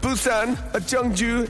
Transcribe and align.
부산 0.00 0.56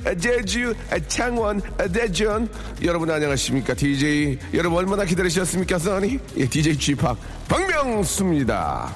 아, 0.05 0.15
제주 0.15 0.75
아, 0.91 0.99
창원 1.09 1.61
아, 1.79 1.87
대전. 1.89 2.49
여러분 2.83 3.11
안녕하십니까? 3.11 3.75
DJ 3.75 4.39
여러분 4.55 4.79
얼마나 4.79 5.05
기다리셨습니까? 5.05 5.79
써니 5.79 6.19
예, 6.37 6.47
DJ 6.49 6.79
쥐팍 6.79 7.17
박명수입니다 7.49 8.95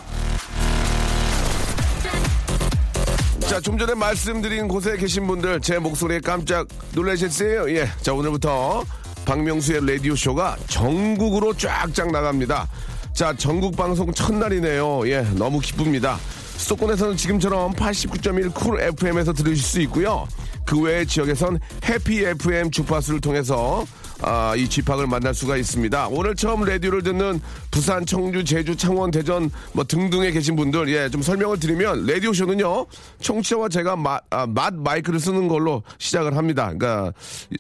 자, 3.48 3.60
좀 3.60 3.76
전에 3.76 3.94
말씀드린 3.94 4.66
곳에 4.66 4.96
계신 4.96 5.26
분들 5.26 5.60
제 5.60 5.78
목소리에 5.78 6.20
깜짝 6.20 6.66
놀라셨어요? 6.94 7.70
예. 7.76 7.88
자, 8.00 8.12
오늘부터 8.14 8.84
박명수의 9.24 9.86
라디오 9.86 10.16
쇼가 10.16 10.56
전국으로 10.68 11.52
쫙쫙 11.54 12.10
나갑니다. 12.10 12.68
자, 13.12 13.34
전국 13.36 13.76
방송 13.76 14.12
첫날이네요. 14.12 15.06
예, 15.08 15.22
너무 15.34 15.60
기쁩니다. 15.60 16.18
수도권에서는 16.56 17.16
지금처럼 17.16 17.74
89.1 17.74 18.54
쿨 18.54 18.80
FM에서 18.80 19.32
들으실 19.32 19.62
수 19.62 19.80
있고요. 19.82 20.26
그 20.64 20.80
외의 20.80 21.06
지역에선 21.06 21.58
해피 21.84 22.24
FM 22.24 22.70
주파수를 22.70 23.20
통해서 23.20 23.84
아, 24.22 24.54
이 24.56 24.68
집합을 24.68 25.06
만날 25.08 25.34
수가 25.34 25.56
있습니다. 25.56 26.08
오늘 26.08 26.36
처음 26.36 26.64
라디오를 26.64 27.02
듣는 27.02 27.40
부산, 27.70 28.06
청주, 28.06 28.44
제주, 28.44 28.76
창원, 28.76 29.10
대전 29.10 29.50
뭐 29.72 29.84
등등에 29.84 30.30
계신 30.30 30.54
분들 30.54 30.88
예, 30.90 31.08
좀 31.08 31.22
설명을 31.22 31.58
드리면 31.58 32.06
라디오 32.06 32.32
쇼는요. 32.32 32.86
청취자와 33.20 33.68
제가 33.68 33.96
맛, 33.96 34.22
아, 34.30 34.46
맛 34.46 34.74
마이크를 34.74 35.18
쓰는 35.18 35.48
걸로 35.48 35.82
시작을 35.98 36.36
합니다. 36.36 36.72
그러니까 36.72 37.12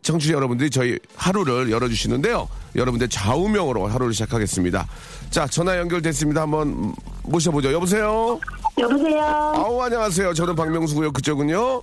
청취자 0.02 0.34
여러분들이 0.34 0.70
저희 0.70 0.98
하루를 1.16 1.70
열어 1.70 1.88
주시는데요. 1.88 2.48
여러분들 2.76 3.08
좌우명으로 3.08 3.88
하루를 3.88 4.12
시작하겠습니다. 4.14 4.86
자, 5.30 5.46
전화 5.46 5.76
연결됐습니다. 5.78 6.42
한번 6.42 6.94
모셔보죠. 7.24 7.72
여보세요? 7.72 8.38
여보세요. 8.78 9.20
아우, 9.22 9.80
안녕하세요. 9.82 10.32
저는 10.32 10.54
박명수고요. 10.54 11.10
그쪽은요? 11.12 11.82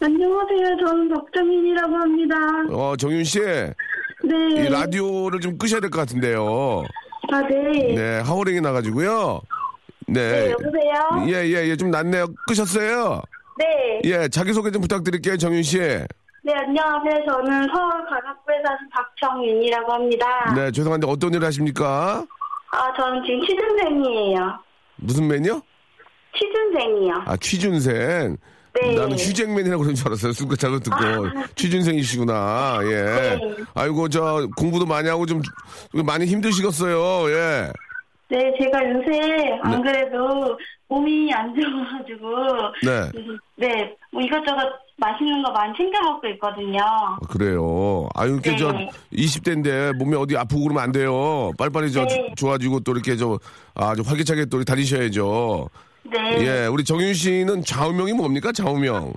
안녕하세요. 0.00 0.86
저는 0.86 1.08
박정인이라고 1.08 1.94
합니다. 1.94 2.34
어, 2.70 2.94
정윤 2.96 3.24
씨. 3.24 3.40
네. 4.28 4.64
이 4.66 4.68
라디오를 4.70 5.40
좀 5.40 5.58
끄셔야 5.58 5.80
될 5.80 5.90
것 5.90 6.00
같은데요. 6.00 6.82
아, 7.32 7.40
네. 7.42 7.94
네, 7.94 8.20
하우링이 8.20 8.60
나가지고요. 8.60 9.40
네, 10.06 10.30
네. 10.30 10.50
여보세요. 10.50 11.26
예, 11.28 11.46
예, 11.48 11.68
예, 11.68 11.76
좀 11.76 11.90
낫네요. 11.90 12.26
끄셨어요? 12.46 13.20
네. 13.58 14.00
예, 14.04 14.28
자기소개 14.28 14.70
좀 14.70 14.82
부탁드릴게요, 14.82 15.36
정윤 15.36 15.62
씨. 15.62 15.78
네, 15.78 16.52
안녕하세요. 16.54 17.24
저는 17.26 17.68
서울 17.74 17.90
관악구에 18.06 18.56
사는 18.64 18.78
박정윤이라고 18.92 19.92
합니다. 19.92 20.52
네, 20.54 20.70
죄송한데 20.70 21.06
어떤 21.08 21.32
일 21.32 21.42
하십니까? 21.44 22.24
아, 22.72 22.92
저는 23.00 23.22
지금 23.24 23.40
취준생이에요. 23.46 24.58
무슨 24.96 25.26
맨요? 25.28 25.60
취준생이요. 26.36 27.22
아, 27.26 27.36
취준생. 27.38 28.36
네. 28.74 28.94
나는 28.94 29.16
휴잭맨이라고 29.16 29.82
그런 29.82 29.94
줄 29.94 30.08
알았어요. 30.08 30.32
순간 30.32 30.56
잘못 30.58 30.82
듣고. 30.82 30.96
취준생이시구나. 31.54 32.80
예. 32.84 32.88
네. 33.02 33.40
아이고, 33.74 34.08
저, 34.08 34.46
공부도 34.56 34.84
많이 34.86 35.08
하고 35.08 35.26
좀, 35.26 35.40
많이 35.92 36.26
힘드시겠어요. 36.26 37.30
예. 37.30 37.72
네, 38.30 38.52
제가 38.60 38.80
요새 38.90 39.58
안 39.62 39.80
그래도 39.82 40.58
몸이 40.88 41.32
안 41.32 41.54
좋아가지고 41.54 42.28
네. 42.82 43.10
네, 43.56 43.94
뭐 44.10 44.20
이것저것 44.22 44.60
맛있는 44.96 45.42
거 45.42 45.50
많이 45.52 45.72
챙겨 45.76 46.00
먹고 46.02 46.26
있거든요. 46.28 46.80
아, 46.82 47.18
그래요. 47.30 48.08
아유, 48.14 48.32
이렇게 48.32 48.52
네. 48.52 48.56
저 48.56 48.72
20대인데 49.12 49.92
몸이 49.98 50.16
어디 50.16 50.36
아프고 50.36 50.62
그러면 50.64 50.82
안 50.82 50.90
돼요. 50.92 51.52
빨리빨리 51.58 51.92
저 51.92 52.04
네. 52.06 52.32
좋아지고 52.36 52.80
또 52.80 52.92
이렇게 52.92 53.14
저 53.16 53.38
아 53.76 53.94
주 53.94 54.02
활기차게 54.04 54.46
또 54.46 54.64
다니셔야죠. 54.64 55.68
네. 56.04 56.38
예, 56.40 56.66
우리 56.66 56.84
정윤 56.84 57.14
씨는 57.14 57.64
좌우명이 57.64 58.12
뭡니까? 58.12 58.52
좌우명. 58.52 59.12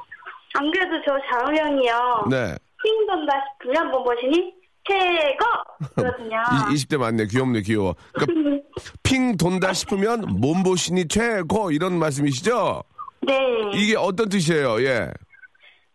안 0.55 0.71
그래도 0.71 0.95
저 1.05 1.17
좌우형이요. 1.31 2.25
네. 2.29 2.55
힘 2.83 3.07
돈다 3.07 3.33
싶으면 3.61 3.91
뭐 3.91 4.03
보시니 4.03 4.53
최고 4.87 5.95
거든요. 5.95 6.37
이, 6.71 6.75
20대 6.75 6.97
맞네. 6.97 7.27
귀엽네, 7.27 7.61
귀여워. 7.61 7.95
그러니까 8.13 8.63
핑 9.03 9.35
돈다 9.35 9.73
싶으면 9.73 10.21
몸보신이 10.39 11.07
최고 11.07 11.71
이런 11.71 11.99
말씀이시죠? 11.99 12.83
네. 13.21 13.35
이게 13.73 13.95
어떤 13.97 14.29
뜻이에요? 14.29 14.81
예. 14.83 15.11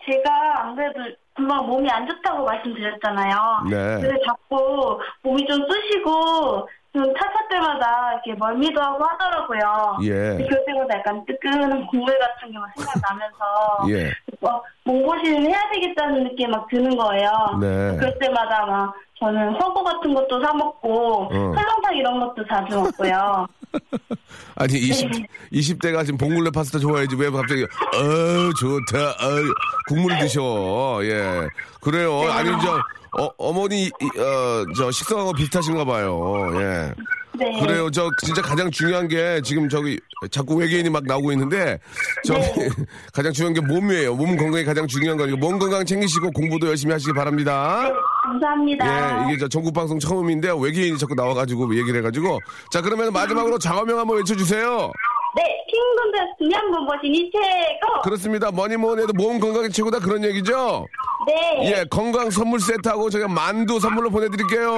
제가 0.04 0.62
안 0.62 0.76
그래도 0.76 0.98
금방 1.34 1.66
몸이 1.66 1.88
안 1.88 2.06
좋다고 2.06 2.44
말씀드렸잖아요. 2.44 3.62
네. 3.70 4.00
그래서 4.00 4.16
자꾸 4.26 4.98
몸이 5.22 5.46
좀 5.46 5.58
쑤시고 5.66 6.68
좀 6.92 7.02
차차 7.14 7.48
때마다 7.50 8.12
이렇게 8.12 8.34
멀미도 8.38 8.80
하고 8.80 9.02
하더라고요. 9.04 9.98
예. 10.02 10.44
그럴 10.44 10.64
때마다 10.66 10.98
약간 10.98 11.24
뜨끈한 11.26 11.86
국물 11.86 12.18
같은 12.18 12.52
게 12.52 12.58
막 12.58 12.70
생각나면서 12.76 13.88
예. 13.88 14.12
막 14.40 14.62
몸보신을 14.84 15.42
해야 15.48 15.58
되겠다는 15.72 16.24
느낌이 16.24 16.50
막 16.50 16.68
드는 16.68 16.94
거예요. 16.96 17.30
네. 17.60 17.96
그럴 17.96 18.18
때마다 18.18 18.66
막 18.66 18.94
저는 19.18 19.54
허거 19.54 19.84
같은 19.84 20.12
것도 20.14 20.44
사 20.44 20.52
먹고 20.52 21.24
어. 21.24 21.54
설렁탕 21.54 21.96
이런 21.96 22.20
것도 22.20 22.46
자주 22.46 22.76
먹고요. 22.80 23.46
아니, 24.56 24.74
20, 24.74 25.08
20대가 25.52 26.04
지금 26.04 26.18
봉골레 26.18 26.50
파스타 26.50 26.78
좋아해야지. 26.78 27.16
왜 27.16 27.30
갑자기, 27.30 27.62
어, 27.62 28.52
좋다, 28.60 28.98
어, 29.12 29.40
국물 29.88 30.18
드셔. 30.18 31.00
예. 31.04 31.48
그래요. 31.80 32.20
아니, 32.30 32.50
저, 32.60 32.78
어, 33.18 33.28
어머니, 33.38 33.84
이- 33.86 34.18
어, 34.18 34.64
저, 34.76 34.90
식성하고 34.90 35.32
비슷하신가 35.34 35.84
봐요. 35.84 36.50
예. 36.54 36.92
네. 37.34 37.60
그래요. 37.60 37.90
저, 37.90 38.10
진짜 38.24 38.40
가장 38.42 38.70
중요한 38.70 39.08
게 39.08 39.40
지금 39.42 39.68
저기, 39.68 39.98
자꾸 40.30 40.54
외계인이 40.56 40.88
막 40.90 41.02
나오고 41.04 41.32
있는데, 41.32 41.78
저기, 42.24 42.40
가장 43.12 43.32
중요한 43.32 43.54
게 43.54 43.60
몸이에요. 43.60 44.14
몸 44.14 44.36
건강이 44.36 44.64
가장 44.64 44.86
중요한 44.86 45.16
거니까 45.18 45.36
몸 45.38 45.58
건강 45.58 45.84
챙기시고 45.84 46.30
공부도 46.32 46.68
열심히 46.68 46.92
하시기 46.92 47.12
바랍니다. 47.14 47.90
감사합니다. 48.24 48.86
예, 48.86 49.32
이게 49.32 49.38
저 49.40 49.48
전국 49.48 49.72
방송 49.74 49.98
처음인데 49.98 50.50
외계인이 50.58 50.98
자꾸 50.98 51.14
나와가지고 51.14 51.74
얘기를 51.76 51.98
해가지고. 51.98 52.38
자, 52.70 52.80
그러면 52.82 53.12
마지막으로 53.12 53.58
작업명 53.58 53.98
한번 53.98 54.18
외쳐주세요. 54.18 54.92
네, 55.34 55.42
킹돈드 55.66 56.18
두면 56.38 56.70
몸보신이 56.72 57.30
최고. 57.32 58.02
그렇습니다. 58.02 58.50
뭐니 58.50 58.76
뭐니 58.76 59.02
해도 59.02 59.12
몸 59.14 59.40
건강이 59.40 59.70
최고다 59.70 60.00
그런 60.00 60.22
얘기죠? 60.24 60.86
네. 61.26 61.70
예, 61.70 61.84
건강 61.90 62.30
선물 62.30 62.60
세트하고 62.60 63.08
저희가 63.08 63.28
만두 63.28 63.80
선물로 63.80 64.10
보내드릴게요. 64.10 64.70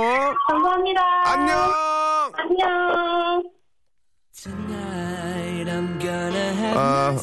감사합니다. 0.49 1.01
안녕! 1.25 1.59
안녕. 2.37 3.43
아, 6.77 7.17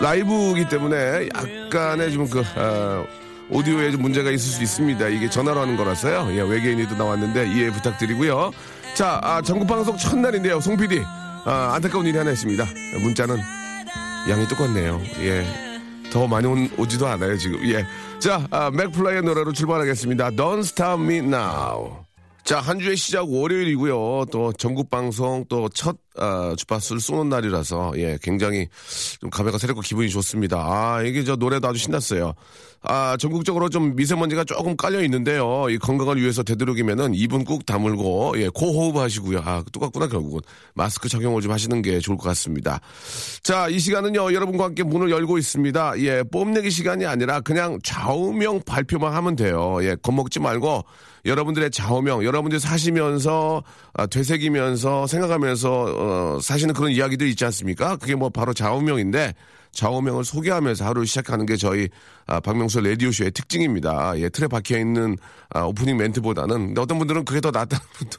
라이브이기 0.00 0.68
때문에 0.68 1.28
약간의 1.34 2.12
좀 2.12 2.28
그, 2.28 2.42
아, 2.56 3.04
오디오에 3.50 3.90
좀 3.90 4.02
문제가 4.02 4.30
있을 4.30 4.52
수 4.52 4.62
있습니다. 4.62 5.08
이게 5.08 5.28
전화로 5.28 5.60
하는 5.60 5.76
거라서요. 5.76 6.28
예, 6.36 6.42
외계인이 6.42 6.86
또 6.88 6.94
나왔는데 6.96 7.48
이해 7.48 7.70
부탁드리고요. 7.70 8.52
자, 8.94 9.18
아, 9.22 9.42
전국방송 9.42 9.96
첫날인데요. 9.96 10.60
송 10.60 10.76
PD. 10.76 11.02
아, 11.44 11.72
안타까운 11.74 12.06
일이 12.06 12.16
하나 12.18 12.30
있습니다. 12.32 12.64
문자는 13.02 13.38
양이 14.28 14.46
똑같네요. 14.48 15.00
예. 15.20 15.44
더 16.12 16.26
많이 16.26 16.46
온, 16.46 16.68
오지도 16.76 17.06
않아요, 17.06 17.36
지금. 17.38 17.58
예. 17.68 17.84
자, 18.18 18.46
아, 18.50 18.70
맥플라이의 18.70 19.22
노래로 19.22 19.52
출발하겠습니다. 19.52 20.30
Don't 20.30 20.60
Stop 20.60 21.02
Me 21.02 21.18
Now. 21.18 22.04
자, 22.44 22.58
한 22.60 22.78
주의 22.80 22.96
시작 22.96 23.30
월요일이고요. 23.30 24.26
또 24.32 24.52
전국 24.52 24.90
방송 24.90 25.44
또 25.48 25.68
첫 25.72 25.96
아, 26.16 26.54
주파수를 26.56 27.00
쏘는 27.00 27.28
날이라서, 27.28 27.92
예, 27.96 28.18
굉장히 28.22 28.68
좀 29.20 29.30
가벼가 29.30 29.58
새롭고 29.58 29.80
기분이 29.80 30.08
좋습니다. 30.10 30.58
아, 30.58 31.02
이게 31.02 31.22
저 31.24 31.36
노래도 31.36 31.68
아주 31.68 31.78
신났어요. 31.78 32.34
아, 32.82 33.16
전국적으로 33.18 33.68
좀 33.68 33.94
미세먼지가 33.94 34.44
조금 34.44 34.74
깔려 34.74 35.02
있는데요. 35.04 35.66
이 35.68 35.78
건강을 35.78 36.20
위해서 36.20 36.42
되도록이면은 36.42 37.14
입은 37.14 37.44
꾹 37.44 37.64
다물고, 37.64 38.34
예, 38.36 38.48
코 38.48 38.72
호흡 38.72 38.96
하시고요. 38.96 39.40
아, 39.44 39.62
똑같구나, 39.72 40.08
결국은. 40.08 40.40
마스크 40.74 41.08
착용을 41.08 41.42
좀 41.42 41.52
하시는 41.52 41.80
게 41.82 42.00
좋을 42.00 42.16
것 42.16 42.24
같습니다. 42.24 42.80
자, 43.42 43.68
이 43.68 43.78
시간은요, 43.78 44.32
여러분과 44.32 44.64
함께 44.64 44.82
문을 44.82 45.10
열고 45.10 45.38
있습니다. 45.38 46.00
예, 46.00 46.22
뽐내기 46.24 46.70
시간이 46.70 47.06
아니라 47.06 47.40
그냥 47.40 47.78
좌우명 47.84 48.62
발표만 48.66 49.12
하면 49.12 49.36
돼요. 49.36 49.78
예, 49.82 49.94
겁먹지 50.02 50.40
말고, 50.40 50.84
여러분들의 51.26 51.70
좌우명, 51.70 52.24
여러분들이 52.24 52.58
사시면서, 52.60 53.62
아, 53.92 54.06
되새기면서, 54.06 55.06
생각하면서, 55.06 55.99
어, 56.00 56.38
사시는 56.40 56.74
그런 56.74 56.90
이야기들 56.90 57.26
있지 57.28 57.44
않습니까? 57.44 57.96
그게 57.96 58.14
뭐 58.14 58.30
바로 58.30 58.52
좌우명인데, 58.54 59.34
좌우명을 59.72 60.24
소개하면서 60.24 60.84
하루 60.84 61.04
시작하는 61.04 61.46
게 61.46 61.56
저희 61.56 61.88
아, 62.26 62.40
박명수 62.40 62.80
라디오쇼의 62.80 63.30
특징입니다. 63.32 64.18
예, 64.18 64.28
틀에 64.28 64.48
박혀 64.48 64.78
있는 64.78 65.16
아, 65.50 65.62
오프닝 65.62 65.96
멘트보다는 65.96 66.74
어떤 66.78 66.98
분들은 66.98 67.24
그게 67.24 67.40
더 67.40 67.50
낫다는 67.50 67.84
분도 67.94 68.18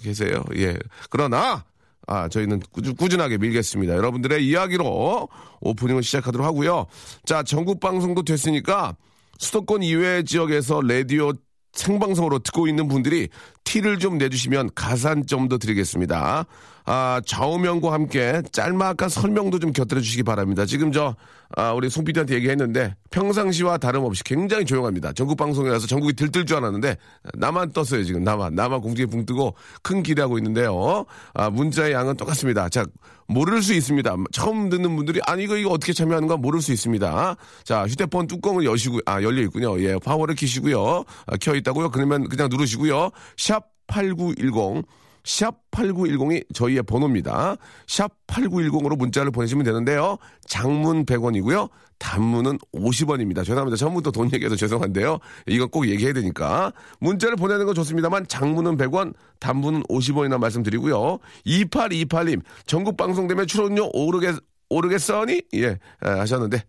계세요. 0.00 0.44
예, 0.56 0.76
그러나 1.10 1.64
아, 2.06 2.28
저희는 2.28 2.60
꾸준, 2.72 2.96
꾸준 2.96 3.20
하게 3.20 3.38
밀겠습니다. 3.38 3.94
여러분들의 3.96 4.46
이야기로 4.46 5.28
오프닝을 5.60 6.02
시작하도록 6.02 6.46
하고요. 6.46 6.86
자, 7.24 7.42
전국 7.42 7.80
방송도 7.80 8.22
됐으니까 8.22 8.96
수도권 9.38 9.82
이외 9.82 10.22
지역에서 10.22 10.82
라디오 10.82 11.32
생방송으로 11.72 12.40
듣고 12.40 12.68
있는 12.68 12.86
분들이 12.86 13.28
티를 13.64 13.98
좀 13.98 14.18
내주시면 14.18 14.70
가산점도 14.74 15.58
드리겠습니다. 15.58 16.46
아, 16.84 17.20
좌우명과 17.24 17.92
함께 17.92 18.42
짤막한 18.50 19.08
설명도 19.08 19.58
좀 19.60 19.72
곁들여 19.72 20.00
주시기 20.00 20.24
바랍니다. 20.24 20.66
지금 20.66 20.90
저, 20.90 21.14
아, 21.56 21.72
우리 21.72 21.88
송 21.88 22.04
PD한테 22.04 22.34
얘기했는데 22.34 22.96
평상시와 23.10 23.78
다름없이 23.78 24.24
굉장히 24.24 24.64
조용합니다. 24.64 25.12
전국 25.12 25.36
방송이라서 25.36 25.86
전국이 25.86 26.14
들뜰 26.14 26.44
줄 26.44 26.56
알았는데 26.56 26.96
나만 27.34 27.72
떴어요, 27.72 28.02
지금. 28.04 28.24
나만. 28.24 28.54
나만 28.54 28.80
공중에 28.80 29.06
붕 29.06 29.24
뜨고 29.24 29.54
큰 29.82 30.02
기대하고 30.02 30.38
있는데요. 30.38 31.04
아, 31.34 31.50
문자의 31.50 31.92
양은 31.92 32.16
똑같습니다. 32.16 32.68
자, 32.68 32.84
모를 33.28 33.62
수 33.62 33.72
있습니다. 33.72 34.16
처음 34.32 34.68
듣는 34.68 34.96
분들이 34.96 35.20
아니 35.26 35.44
이거 35.44 35.56
이거 35.56 35.70
어떻게 35.70 35.92
참여하는 35.92 36.28
가 36.28 36.36
모를 36.36 36.60
수 36.60 36.72
있습니다. 36.72 37.36
자, 37.64 37.86
휴대폰 37.86 38.26
뚜껑을 38.26 38.64
여시고 38.64 38.98
아, 39.06 39.22
열려 39.22 39.42
있군요. 39.42 39.80
예, 39.82 39.96
파워를 39.98 40.34
키시고요. 40.34 41.04
아, 41.26 41.36
켜 41.40 41.54
있다고요? 41.54 41.90
그러면 41.90 42.28
그냥 42.28 42.48
누르시고요. 42.50 43.10
샵 43.36 43.51
8910 43.92 44.84
샵 45.24 45.54
8910이 45.70 46.52
저희의 46.52 46.82
번호입니다. 46.82 47.56
샵 47.86 48.10
8910으로 48.26 48.96
문자를 48.96 49.30
보내시면 49.30 49.64
되는데요. 49.64 50.16
장문 50.46 51.04
100원이고요. 51.04 51.68
단문은 51.98 52.58
50원입니다. 52.74 53.44
죄송합니다. 53.44 53.76
처음부터 53.76 54.10
돈 54.10 54.32
얘기해서 54.32 54.56
죄송한데요. 54.56 55.18
이건 55.46 55.68
꼭 55.68 55.86
얘기해야 55.88 56.12
되니까. 56.14 56.72
문자를 56.98 57.36
보내는 57.36 57.66
건 57.66 57.74
좋습니다만 57.76 58.26
장문은 58.26 58.76
100원, 58.76 59.14
단문은 59.38 59.84
50원이나 59.84 60.38
말씀드리고요. 60.38 61.18
2828님, 61.46 62.42
전국 62.66 62.96
방송되면 62.96 63.46
출연료 63.46 63.88
오르겠, 63.92 64.34
오르겠어니? 64.70 65.42
예, 65.54 65.78
아, 66.00 66.18
하셨는데 66.20 66.64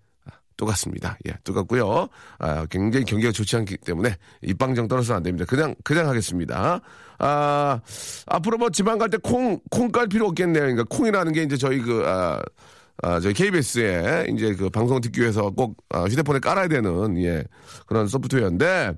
똑같습니다. 0.55 1.17
예, 1.27 1.33
똑같고요. 1.43 2.07
아, 2.39 2.65
굉장히 2.69 3.05
경기가 3.05 3.31
좋지 3.31 3.55
않기 3.57 3.77
때문에 3.77 4.15
입방정 4.41 4.87
떨어서는 4.87 5.17
안 5.17 5.23
됩니다. 5.23 5.45
그냥 5.47 5.75
그냥 5.83 6.07
하겠습니다. 6.07 6.81
아, 7.19 7.79
앞으로 8.27 8.57
뭐 8.57 8.69
지방 8.69 8.97
갈 8.97 9.09
때 9.09 9.17
콩 9.17 9.59
콩 9.69 9.91
깔 9.91 10.07
필요 10.07 10.27
없겠네요. 10.27 10.63
그러니까 10.63 10.83
콩이라는 10.89 11.33
게 11.33 11.43
이제 11.43 11.57
저희 11.57 11.79
그 11.79 12.03
아, 12.05 12.41
아, 13.01 13.19
저희 13.19 13.33
KBS에 13.33 14.27
이제 14.29 14.53
그 14.55 14.69
방송 14.69 15.01
듣기 15.01 15.21
위해서 15.21 15.49
꼭 15.51 15.77
아, 15.89 16.03
휴대폰에 16.03 16.39
깔아야 16.39 16.67
되는 16.67 17.17
예 17.23 17.43
그런 17.87 18.07
소프트웨어인데 18.07 18.93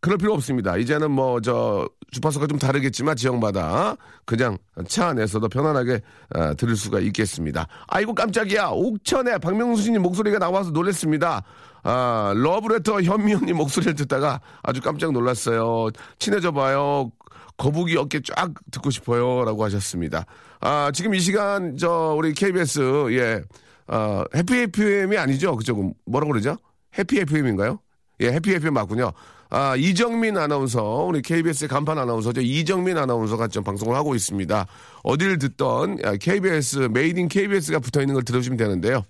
그럴 0.00 0.18
필요 0.18 0.32
없습니다. 0.34 0.76
이제는 0.76 1.10
뭐 1.10 1.40
저 1.40 1.88
주파수가 2.12 2.46
좀 2.46 2.58
다르겠지만 2.58 3.16
지역마다 3.16 3.96
그냥 4.26 4.58
차 4.86 5.08
안에서도 5.08 5.48
편안하게 5.48 6.00
아, 6.34 6.54
들을 6.54 6.76
수가 6.76 6.98
있겠습니다. 7.00 7.66
아이고 7.88 8.14
깜짝이야. 8.14 8.68
옥천에 8.68 9.38
박명수 9.38 9.82
씨님 9.84 10.02
목소리가 10.02 10.38
나와서 10.38 10.70
놀랬습니다. 10.72 11.42
아, 11.82 12.32
러브레터 12.36 13.02
현미연님 13.02 13.56
목소리를 13.56 13.94
듣다가 13.94 14.40
아주 14.62 14.80
깜짝 14.80 15.12
놀랐어요. 15.12 15.90
친해져 16.18 16.52
봐요. 16.52 17.10
거북이 17.56 17.96
어깨 17.96 18.20
쫙 18.20 18.52
듣고 18.70 18.90
싶어요. 18.90 19.44
라고 19.44 19.64
하셨습니다. 19.64 20.26
아, 20.60 20.90
지금 20.94 21.14
이 21.14 21.20
시간 21.20 21.76
저 21.76 22.14
우리 22.16 22.34
KBS 22.34 23.08
예. 23.12 23.42
아, 23.88 24.24
해피 24.34 24.58
FM이 24.58 25.16
아니죠. 25.16 25.56
그죠? 25.56 25.92
뭐라고 26.06 26.32
그러죠? 26.32 26.56
해피 26.98 27.20
FM인가요? 27.20 27.78
예, 28.20 28.28
해피 28.28 28.52
FM 28.54 28.74
맞군요. 28.74 29.12
아, 29.54 29.76
이정민 29.76 30.38
아나운서, 30.38 30.82
우리 30.82 31.20
KBS의 31.20 31.68
간판 31.68 31.98
아나운서죠. 31.98 32.40
이정민 32.40 32.96
아나운서가 32.96 33.48
좀 33.48 33.62
방송을 33.62 33.94
하고 33.94 34.14
있습니다. 34.14 34.66
어디를 35.02 35.38
듣던 35.38 35.98
KBS, 36.18 36.88
made 36.90 37.20
in 37.20 37.28
KBS가 37.28 37.78
붙어 37.80 38.00
있는 38.00 38.14
걸 38.14 38.22
들으시면 38.22 38.56
되는데요. 38.56 39.04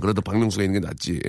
그래도 0.00 0.22
박명수가 0.22 0.62
있는 0.62 0.80
게 0.80 0.86
낫지. 0.86 1.20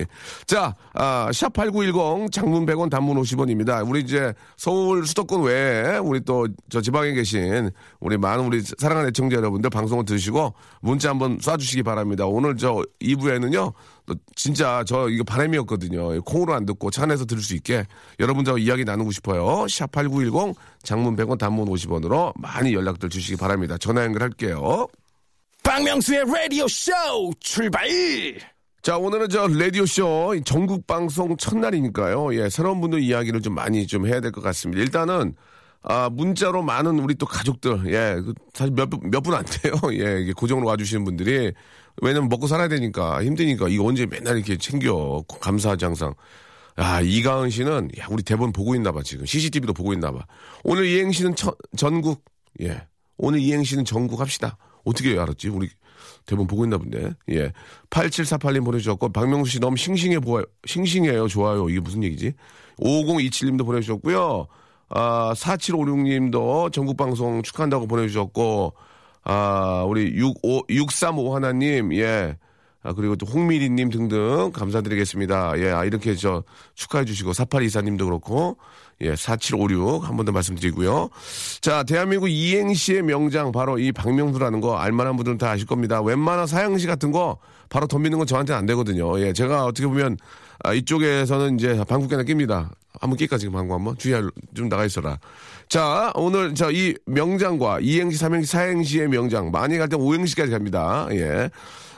자, 0.46 0.76
아, 0.94 1.28
샵8910 1.32 2.30
장문 2.30 2.66
100원 2.66 2.88
단문 2.88 3.16
50원입니다. 3.20 3.88
우리 3.88 4.00
이제 4.00 4.32
서울 4.56 5.06
수도권 5.06 5.42
외에 5.42 5.98
우리 5.98 6.20
또 6.20 6.46
저 6.70 6.80
지방에 6.80 7.12
계신 7.12 7.70
우리 8.00 8.16
많은 8.16 8.44
우리 8.44 8.60
사랑하는 8.62 9.08
애청자 9.10 9.36
여러분들 9.36 9.70
방송을 9.70 10.04
들으시고 10.04 10.54
문자 10.80 11.10
한번 11.10 11.38
쏴주시기 11.38 11.84
바랍니다. 11.84 12.26
오늘 12.26 12.56
저 12.56 12.82
2부에는요. 13.00 13.72
또 14.06 14.14
진짜 14.36 14.84
저 14.86 15.08
이거 15.08 15.24
바람이었거든요. 15.24 16.22
콩으로 16.22 16.54
안 16.54 16.64
듣고 16.66 16.90
차 16.90 17.02
안에서 17.02 17.24
들을 17.24 17.42
수 17.42 17.54
있게 17.54 17.86
여러분들하고 18.20 18.58
이야기 18.58 18.84
나누고 18.84 19.10
싶어요. 19.12 19.64
샵8910 19.66 20.54
장문 20.82 21.16
100원 21.16 21.38
단문 21.38 21.68
50원으로 21.68 22.32
많이 22.38 22.72
연락들 22.72 23.08
주시기 23.08 23.36
바랍니다. 23.36 23.76
전화 23.78 24.04
연결할게요. 24.04 24.86
박명수의 25.80 26.24
라디오 26.26 26.68
쇼 26.68 26.92
출발! 27.40 27.88
자, 28.82 28.98
오늘은 28.98 29.30
저 29.30 29.46
라디오쇼 29.46 30.42
전국 30.44 30.86
방송 30.86 31.34
첫날이니까요. 31.38 32.34
예, 32.34 32.50
새로운 32.50 32.82
분들 32.82 33.00
이야기를 33.02 33.40
좀 33.40 33.54
많이 33.54 33.86
좀 33.86 34.06
해야 34.06 34.20
될 34.20 34.30
것 34.30 34.42
같습니다. 34.42 34.82
일단은, 34.82 35.34
아, 35.82 36.10
문자로 36.10 36.62
많은 36.62 36.98
우리 36.98 37.14
또 37.14 37.24
가족들, 37.24 37.84
예, 37.86 38.20
그 38.20 38.34
사실 38.52 38.74
몇, 38.74 38.90
분- 38.90 39.08
몇분 39.10 39.32
안 39.34 39.42
돼요. 39.46 39.72
예, 39.94 40.30
고정으로 40.36 40.66
와주시는 40.66 41.02
분들이. 41.04 41.50
왜냐면 42.02 42.28
먹고 42.28 42.46
살아야 42.46 42.68
되니까 42.68 43.24
힘드니까 43.24 43.68
이거 43.68 43.84
언제 43.86 44.04
맨날 44.04 44.36
이렇게 44.36 44.58
챙겨. 44.58 45.24
감사하지 45.40 45.86
항상. 45.86 46.12
야, 46.78 47.00
이가은 47.00 47.48
씨는, 47.48 47.88
야, 47.98 48.06
우리 48.10 48.22
대본 48.22 48.52
보고 48.52 48.74
있나 48.74 48.92
봐, 48.92 49.00
지금. 49.02 49.24
CCTV도 49.24 49.72
보고 49.72 49.94
있나 49.94 50.12
봐. 50.12 50.26
오늘 50.62 50.84
이행시는 50.84 51.36
천- 51.36 51.54
전국, 51.74 52.22
예. 52.60 52.86
오늘 53.16 53.40
이행시는 53.40 53.86
전국 53.86 54.20
합시다. 54.20 54.58
어떻게 54.84 55.18
알았지? 55.18 55.48
우리 55.48 55.68
대본 56.26 56.46
보고 56.46 56.64
있나 56.64 56.78
본데. 56.78 57.12
예. 57.30 57.52
8748님 57.90 58.64
보내주셨고, 58.64 59.10
박명수 59.10 59.52
씨 59.52 59.60
너무 59.60 59.76
싱싱해 59.76 60.20
보여, 60.20 60.44
싱싱해요. 60.66 61.28
좋아요. 61.28 61.68
이게 61.68 61.80
무슨 61.80 62.02
얘기지? 62.04 62.32
5027님도 62.78 63.64
보내주셨고요. 63.64 64.46
아, 64.90 65.32
4756님도 65.36 66.72
전국방송 66.72 67.42
축하한다고 67.42 67.86
보내주셨고, 67.86 68.74
아, 69.24 69.84
우리 69.86 70.12
65, 70.16 70.64
635 70.68 71.34
하나님, 71.34 71.94
예. 71.94 72.36
아, 72.82 72.92
그리고 72.94 73.14
또 73.16 73.26
홍미리님 73.26 73.90
등등 73.90 74.52
감사드리겠습니다. 74.52 75.58
예, 75.58 75.70
아, 75.70 75.84
이렇게 75.84 76.14
저 76.14 76.42
축하해 76.74 77.04
주시고, 77.04 77.32
4824님도 77.32 78.04
그렇고, 78.04 78.56
예, 79.02 79.16
4756 79.16 80.04
한 80.04 80.16
번 80.16 80.26
더 80.26 80.32
말씀드리고요. 80.32 81.08
자, 81.60 81.82
대한민국 81.84 82.28
이행시의 82.28 83.02
명장 83.02 83.50
바로 83.52 83.78
이 83.78 83.92
박명수라는 83.92 84.60
거 84.60 84.76
알만한 84.76 85.16
분들은 85.16 85.38
다 85.38 85.50
아실 85.50 85.66
겁니다. 85.66 86.02
웬만한 86.02 86.46
사형시 86.46 86.86
같은 86.86 87.10
거 87.12 87.38
바로 87.70 87.86
덤비는 87.86 88.18
건 88.18 88.26
저한테는 88.26 88.58
안 88.58 88.66
되거든요. 88.66 89.18
예, 89.20 89.32
제가 89.32 89.64
어떻게 89.64 89.86
보면 89.86 90.16
아, 90.62 90.74
이쪽에서는 90.74 91.58
이제 91.58 91.82
방국계나 91.88 92.24
낍니다. 92.24 92.70
한번 93.00 93.16
낄까 93.16 93.38
지금 93.38 93.54
방구 93.54 93.72
한 93.72 93.84
번 93.84 93.96
주의할 93.96 94.28
좀 94.54 94.68
나가 94.68 94.84
있어라. 94.84 95.18
자, 95.68 96.12
오늘 96.16 96.54
저이 96.54 96.94
명장과 97.06 97.78
이행시, 97.80 98.18
삼행시, 98.18 98.50
사행시의 98.50 99.08
명장 99.08 99.50
많이 99.50 99.78
갈 99.78 99.88
때 99.88 99.96
오행시까지 99.96 100.50
갑니다. 100.50 101.06
예. 101.12 101.48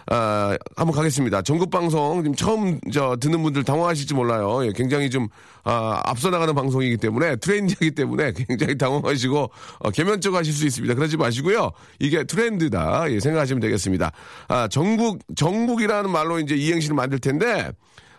아, 0.09 0.57
한번 0.77 0.97
가겠습니다. 0.97 1.43
전국 1.43 1.71
방송 1.71 2.23
지금 2.23 2.35
처음 2.35 2.81
저 2.93 3.17
듣는 3.21 3.43
분들 3.43 3.65
당황하실지 3.65 4.15
몰라요. 4.15 4.67
예, 4.67 4.73
굉장히 4.75 5.09
좀 5.11 5.29
아, 5.65 6.01
앞서 6.05 6.31
나가는 6.31 6.53
방송이기 6.55 6.97
때문에 6.97 7.37
트렌드이기 7.37 7.93
때문에 7.93 8.33
굉장히 8.49 8.77
당황하시고 8.77 9.51
어, 9.79 9.91
개면적 9.91 10.35
하실 10.35 10.53
수 10.53 10.67
있습니다. 10.67 10.95
그러지 10.95 11.17
마시고요. 11.17 11.71
이게 12.01 12.25
트렌드다. 12.25 13.11
예, 13.11 13.21
생각하시면 13.21 13.61
되겠습니다. 13.61 14.13
아, 14.49 14.69
전국 14.69 15.21
전국이라는 15.37 16.11
말로 16.11 16.41
이제 16.41 16.55
이행시를 16.57 16.97
만들 16.97 17.19
텐데 17.19 17.71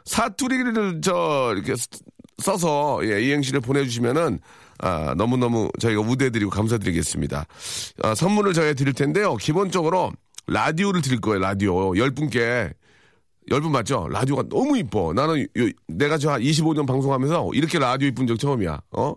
사투리를 0.06 1.02
저 1.02 1.54
이렇게 1.56 1.76
쓰- 1.76 1.88
써서 2.42 3.00
예, 3.04 3.22
이행시를 3.22 3.60
보내주시면은 3.62 4.40
아, 4.80 5.14
너무너무 5.16 5.70
저희가 5.80 6.02
우대해드리고 6.02 6.50
감사드리겠습니다. 6.50 7.46
아, 8.02 8.16
선물을 8.16 8.54
저희가 8.54 8.74
드릴 8.74 8.94
텐데요. 8.94 9.36
기본적으로 9.38 10.12
라디오를 10.48 11.02
드릴 11.02 11.20
거예요, 11.22 11.40
라디오. 11.40 11.96
열 11.98 12.12
분께. 12.12 12.72
열 13.52 13.60
분 13.62 13.72
맞죠? 13.74 14.08
라디오가 14.10 14.44
너무 14.50 14.78
이뻐. 14.78 15.12
나는 15.14 15.42
요- 15.42 15.70
내가 15.88 16.18
저 16.18 16.32
한 16.32 16.42
25년 16.42 16.88
방송하면서 16.88 17.50
이렇게 17.54 17.78
라디오 17.78 18.08
이쁜 18.08 18.26
적 18.26 18.38
처음이야. 18.40 18.80
어? 18.92 19.16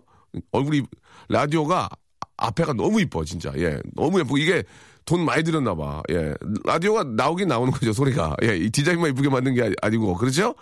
얼굴이, 0.51 0.83
라디오가 1.29 1.87
앞에가 2.35 2.73
너무 2.73 2.99
이뻐, 3.01 3.23
진짜. 3.23 3.51
예. 3.57 3.79
너무 3.95 4.19
예쁘고 4.19 4.37
이게 4.37 4.63
돈 5.05 5.23
많이 5.23 5.43
들였나 5.43 5.75
봐. 5.75 6.03
예. 6.11 6.33
라디오가 6.65 7.03
나오긴 7.05 7.47
나오는 7.47 7.71
거죠, 7.71 7.93
소리가. 7.93 8.35
예. 8.43 8.57
이 8.57 8.69
디자인만 8.69 9.11
이쁘게 9.11 9.29
만든 9.29 9.53
게 9.53 9.63
아니- 9.63 9.75
아니고. 9.81 10.15
그렇죠? 10.15 10.53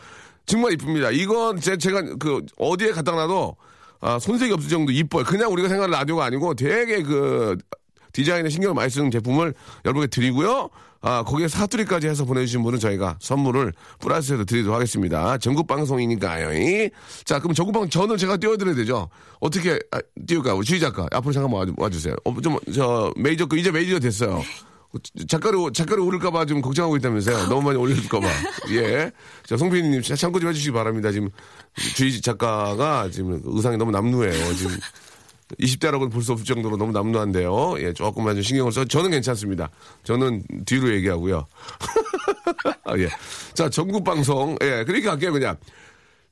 정말 0.45 0.73
이쁩니다. 0.73 1.09
이건 1.09 1.59
제, 1.59 1.75
제가 1.75 2.03
그 2.19 2.41
어디에 2.57 2.91
갖다 2.91 3.13
놔도 3.13 3.55
아, 4.01 4.19
손색이 4.19 4.53
없을 4.53 4.69
정도 4.69 4.91
이뻐요. 4.91 5.23
그냥 5.23 5.51
우리가 5.51 5.67
생각하는 5.69 5.97
라디오가 5.97 6.25
아니고 6.25 6.53
되게 6.53 7.01
그 7.01 7.57
디자인에 8.15 8.47
신경을 8.49 8.73
많이 8.73 8.89
쓰는 8.89 9.11
제품을 9.11 9.53
여러분께 9.83 10.07
드리고요. 10.07 10.69
아, 11.01 11.23
거기에 11.23 11.49
사투리까지 11.49 12.07
해서 12.07 12.23
보내주신 12.23 12.63
분은 12.63 12.79
저희가 12.79 13.17
선물을 13.19 13.73
플러스해서 13.99 14.45
드리도록 14.45 14.73
하겠습니다. 14.73 15.37
전국 15.37 15.67
방송이니까요. 15.67 16.53
이. 16.53 16.89
자, 17.25 17.39
그럼 17.39 17.53
전국 17.53 17.73
방송 17.73 17.89
저는 17.89 18.17
제가 18.17 18.37
띄워드려야 18.37 18.73
되죠. 18.73 19.09
어떻게 19.41 19.77
아, 19.91 19.99
띄울까? 20.25 20.53
우리 20.53 20.65
주희 20.65 20.79
작가 20.79 21.05
앞으로 21.11 21.33
잠깐만 21.33 21.59
와주, 21.59 21.73
와주세요. 21.77 22.15
어, 22.23 22.33
좀, 22.41 22.57
저, 22.73 23.11
메이저, 23.17 23.45
그 23.45 23.57
이제 23.57 23.69
메이저 23.69 23.99
됐어요. 23.99 24.41
작가로, 25.27 25.73
작가로 25.73 26.05
오를까봐 26.05 26.45
좀 26.45 26.61
걱정하고 26.61 26.95
있다면서요. 26.95 27.49
너무 27.49 27.63
많이 27.63 27.77
올릴까봐. 27.77 28.27
예. 28.71 29.11
자, 29.45 29.57
송피디님 29.57 30.01
참고 30.01 30.39
좀 30.39 30.49
해주시기 30.49 30.71
바랍니다. 30.71 31.11
지금 31.11 31.29
주희 31.95 32.21
작가가 32.21 33.09
지금 33.11 33.41
의상이 33.43 33.75
너무 33.75 33.91
남루해요. 33.91 34.55
지금 34.55 34.77
20대라고는 35.59 36.11
볼 36.11 36.23
수 36.23 36.31
없을 36.31 36.45
정도로 36.45 36.75
너무 36.77 36.91
남루한데요. 36.91 37.75
예, 37.79 37.93
조금만 37.93 38.35
좀 38.35 38.41
신경을 38.41 38.71
써. 38.71 38.83
저는 38.85 39.11
괜찮습니다. 39.11 39.69
저는 40.03 40.43
뒤로 40.65 40.91
얘기하고요. 40.93 41.45
아, 42.83 42.93
예. 42.97 43.09
자, 43.53 43.69
전국 43.69 44.03
방송. 44.03 44.57
예, 44.63 44.83
그렇게 44.85 45.07
할게요, 45.07 45.31
그냥. 45.31 45.55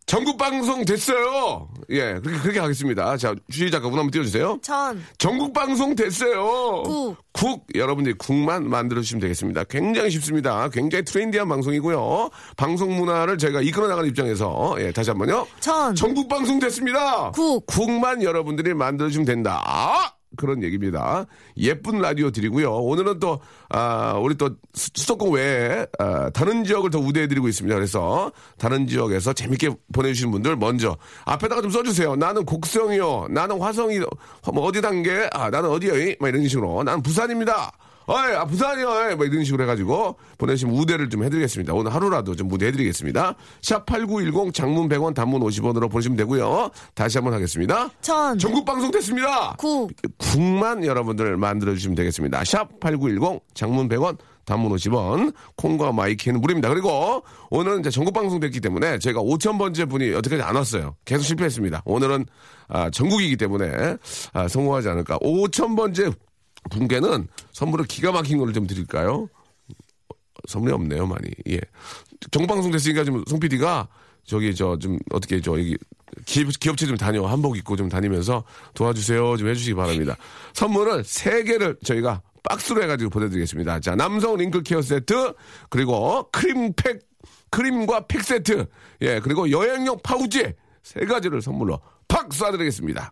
전국 0.06 0.38
방송 0.38 0.84
됐어요. 0.86 1.70
예, 1.90 2.20
그렇게, 2.20 2.40
그렇게 2.40 2.60
하겠습니다. 2.60 3.18
자, 3.18 3.34
주희 3.50 3.72
작가 3.72 3.90
문 3.90 4.00
한번 4.00 4.12
띄워주세요. 4.12 4.60
전. 4.62 5.04
전국 5.18 5.54
방송 5.54 5.96
됐어요. 5.96 6.84
국. 6.84 7.18
국 7.32 7.66
여러분들이 7.74 8.16
국만 8.18 8.70
만들어 8.70 9.02
주시면 9.02 9.22
되겠습니다. 9.22 9.64
굉장히 9.66 10.10
쉽습니다. 10.12 10.70
굉장히 10.70 11.04
트렌디한 11.04 11.48
방송이고요. 11.50 12.30
방송 12.58 12.96
문화를 12.96 13.38
저희가 13.38 13.62
이끌어 13.62 13.88
나가는 13.88 14.08
입장에서 14.10 14.76
예, 14.80 14.92
다시 14.92 15.10
한 15.10 15.18
번요. 15.18 15.48
전. 15.60 15.96
전국 15.96 16.28
방송 16.28 16.60
됐습니다. 16.60 17.32
국. 17.32 17.66
국만 17.66 18.22
여러분들이 18.24 18.74
만들어 18.74 19.10
주면 19.10 19.26
된다. 19.26 20.18
아! 20.34 20.36
그런 20.36 20.64
얘기입니다. 20.64 21.26
예쁜 21.58 22.00
라디오 22.00 22.32
드리고요. 22.32 22.74
오늘은 22.76 23.20
또, 23.20 23.40
아, 23.70 24.14
우리 24.22 24.36
또 24.36 24.50
수- 24.74 24.90
수도권 24.96 25.32
외에, 25.32 25.86
아, 26.00 26.30
다른 26.32 26.64
지역을 26.64 26.90
더 26.90 27.00
우대해드리고 27.00 27.48
있습니다. 27.48 27.74
그래서 27.76 28.32
다른 28.58 28.88
지역에서 28.88 29.34
재밌게 29.34 29.72
보내주신 29.94 30.32
분들 30.32 30.56
먼저 30.58 30.98
앞에다가 31.26 31.62
좀 31.62 31.72
써주세요. 31.72 32.16
나는 32.16 32.46
곡성이요. 32.46 33.28
나는 33.30 33.60
화성이, 33.60 34.00
뭐 34.00 34.64
어디 34.66 34.82
단계? 34.82 35.30
아, 35.34 35.50
나는 35.50 35.70
어디요? 35.70 35.94
막 36.20 36.28
이런 36.30 36.48
식으로. 36.48 36.84
나는 36.84 37.02
부산입니다. 37.02 37.72
어이, 38.06 38.36
아, 38.36 38.46
부산이요. 38.46 38.88
어이, 38.88 39.16
뭐 39.16 39.26
이런 39.26 39.44
식으로 39.44 39.64
해가지고 39.64 40.18
보내주시면 40.38 40.76
우대를 40.76 41.10
좀 41.10 41.24
해드리겠습니다. 41.24 41.74
오늘 41.74 41.94
하루라도 41.94 42.36
좀 42.36 42.48
무대해드리겠습니다. 42.48 43.36
샵8910 43.62 44.54
장문 44.54 44.90
100원 44.90 45.14
단문 45.14 45.42
50원으로 45.42 45.90
보내시면 45.90 46.18
되고요. 46.18 46.70
다시 46.96 47.18
한번 47.18 47.34
하겠습니다. 47.34 47.90
전. 48.02 48.38
전국 48.38 48.66
방송 48.66 48.92
됐습니다. 48.92 49.56
국. 49.58 49.92
국만 50.18 50.86
여러분들 50.86 51.38
만들어주시면 51.38 51.96
되겠습니다. 51.96 52.42
샵8910 52.42 53.42
장문 53.54 53.88
100원 53.90 54.18
단문 54.46 54.72
50원 54.74 55.34
콩과 55.56 55.94
마이키는 55.94 56.42
무료입니다. 56.42 56.70
그리고 56.70 57.24
오늘은 57.50 57.80
이제 57.80 57.90
전국 57.90 58.14
방송 58.14 58.40
됐기 58.40 58.60
때문에 58.60 59.00
제가 59.00 59.22
5,000번째 59.22 59.90
분이 59.90 60.12
여태까지 60.12 60.42
안 60.44 60.56
왔어요. 60.56 60.96
계속 61.06 61.24
실패했습니다. 61.24 61.84
오늘은 61.86 62.26
아, 62.68 62.90
전국이기 62.90 63.38
때문에 63.38 63.98
아, 64.34 64.48
성공하지 64.48 64.90
않을까. 64.90 65.18
5,000번째 65.20 66.14
분께는 66.70 67.28
선물을 67.52 67.86
기가 67.86 68.12
막힌 68.12 68.38
걸좀 68.38 68.68
드릴까요? 68.68 69.30
선물이 70.48 70.74
없네요, 70.74 71.08
많이. 71.08 71.30
예. 71.50 71.60
정방송 72.32 72.72
됐으니까 72.72 73.04
좀송 73.04 73.40
PD가 73.40 73.88
저기 74.26 74.56
저 74.56 74.78
좀 74.78 74.98
어떻게 75.12 75.42
저 75.42 75.52
여기 75.54 75.78
기업, 76.26 76.48
기업체 76.60 76.86
좀 76.86 76.96
다녀 76.98 77.26
한복 77.26 77.58
입고 77.58 77.76
좀 77.76 77.90
다니면서 77.90 78.44
도와주세요 78.74 79.38
좀 79.38 79.48
해주시기 79.50 79.74
바랍니다. 79.76 80.16
선물을 80.54 81.04
세 81.04 81.44
개를 81.44 81.78
저희가 81.84 82.22
박스로 82.44 82.84
해가지고 82.84 83.10
보내드리겠습니다. 83.10 83.80
자 83.80 83.96
남성 83.96 84.38
링클 84.38 84.64
케어 84.64 84.82
세트 84.82 85.34
그리고 85.70 86.30
크림팩 86.32 87.02
크림과 87.52 88.08
팩 88.08 88.24
세트 88.24 88.66
예 89.02 89.20
그리고 89.20 89.50
여행용 89.52 89.98
파우치 90.04 90.54
세 90.84 91.06
가지를 91.06 91.42
선물로 91.42 91.80
팍 92.08 92.30
쏴드리겠습니다. 92.30 93.12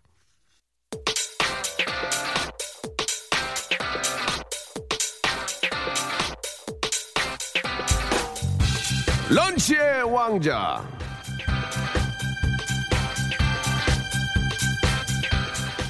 런치의 9.36 10.04
왕자. 10.12 10.84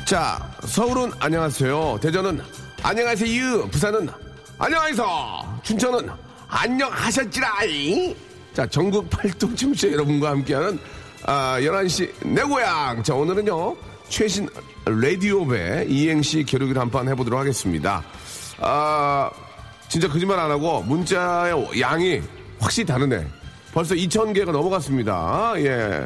자, 0.06 0.52
서울은 0.66 1.12
안녕하세요. 1.20 2.00
대전은 2.02 2.42
안녕하세요. 2.84 3.68
부산은 3.70 4.10
안녕하세요. 4.58 5.60
춘천은 5.64 6.10
안녕하셨지라이. 6.48 8.16
자, 8.54 8.68
전국 8.68 9.10
팔도 9.10 9.56
춤추 9.56 9.92
여러분과 9.92 10.32
함께하는 10.32 10.80
아, 11.26 11.58
11시 11.60 12.12
내 12.28 12.42
고향. 12.44 13.02
자, 13.04 13.16
오늘은요. 13.16 13.76
최신 14.10 14.50
라디오배 14.86 15.86
이행시 15.88 16.44
겨루기를 16.44 16.82
한 16.82 16.90
판 16.92 17.08
해보도록 17.08 17.40
하겠습니다. 17.40 18.04
아, 18.60 19.32
진짜 19.88 20.10
거짓말 20.10 20.38
안 20.40 20.52
하고 20.52 20.82
문자의 20.84 21.80
양이 21.80 22.22
확실히 22.62 22.86
다르네. 22.86 23.28
벌써 23.74 23.96
2,000개가 23.96 24.52
넘어갔습니다. 24.52 25.54
예. 25.58 26.06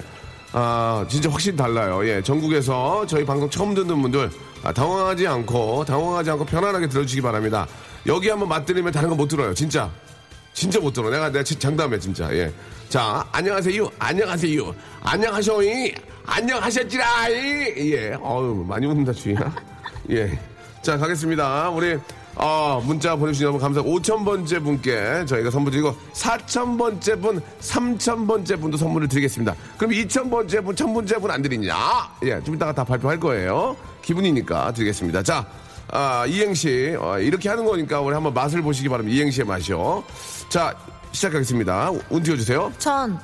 아, 0.53 1.05
진짜 1.09 1.29
확실히 1.29 1.57
달라요. 1.57 2.07
예. 2.07 2.21
전국에서 2.21 3.05
저희 3.07 3.25
방송 3.25 3.50
처음 3.50 3.74
듣는 3.75 4.01
분들, 4.01 4.29
아, 4.63 4.71
당황하지 4.71 5.27
않고, 5.27 5.83
당황하지 5.85 6.31
않고 6.31 6.45
편안하게 6.45 6.88
들어주시기 6.88 7.21
바랍니다. 7.21 7.67
여기 8.07 8.29
한번 8.29 8.47
맛들리면 8.50 8.91
다른 8.93 9.09
거 9.09 9.15
못 9.15 9.27
들어요. 9.27 9.53
진짜. 9.53 9.89
진짜 10.53 10.79
못 10.79 10.93
들어. 10.93 11.09
내가, 11.09 11.29
내가 11.29 11.43
진- 11.43 11.59
장담해, 11.59 12.00
진짜. 12.00 12.33
예. 12.33 12.51
자, 12.88 13.27
안녕하세요. 13.31 13.89
안녕하세요. 14.00 14.75
안녕하셔이. 15.03 15.93
안녕하셨지라이. 16.25 17.33
예. 17.91 18.13
어유 18.21 18.63
많이 18.67 18.85
웃는다, 18.85 19.12
주희야. 19.12 19.53
예. 20.12 20.39
자, 20.81 20.97
가겠습니다. 20.97 21.69
우리, 21.71 21.97
어, 22.37 22.81
문자 22.85 23.15
보내주신 23.15 23.43
여러분 23.43 23.61
감사합니다. 23.61 24.13
5,000번째 24.13 24.63
분께 24.63 25.25
저희가 25.25 25.49
선물 25.51 25.71
드리고, 25.71 25.95
4,000번째 26.13 27.21
분, 27.21 27.41
3,000번째 27.61 28.59
분도 28.59 28.77
선물을 28.77 29.07
드리겠습니다. 29.07 29.55
그럼 29.77 29.91
2,000번째 29.93 30.63
분, 30.65 30.75
1,000번째 30.75 31.21
분 31.21 31.31
안 31.31 31.41
드리냐? 31.41 31.75
예, 32.23 32.41
좀 32.43 32.55
이따가 32.55 32.73
다 32.73 32.83
발표할 32.83 33.19
거예요. 33.19 33.75
기분이니까 34.01 34.73
드리겠습니다. 34.73 35.23
자, 35.23 35.45
아, 35.91 36.25
이행시. 36.27 36.95
어, 36.99 37.17
이렇게 37.19 37.47
하는 37.47 37.63
거니까 37.65 38.01
우리 38.01 38.13
한번 38.13 38.33
맛을 38.33 38.61
보시기 38.61 38.89
바랍니다. 38.89 39.15
이행시의 39.15 39.45
맛이요. 39.47 40.03
자, 40.49 40.75
시작하겠습니다. 41.11 41.91
운 42.09 42.21
띄워주세요. 42.23 42.73
전. 42.77 43.17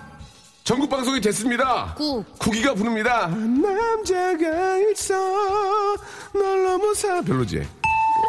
전국 0.63 0.89
방송이 0.89 1.19
됐습니다. 1.19 1.93
국. 1.97 2.23
구기가 2.39 2.75
부릅니다. 2.75 3.27
남자가 3.27 4.77
있어 4.93 5.15
널 6.33 6.63
너무 6.63 6.93
사 6.93 7.19
별로지. 7.21 7.67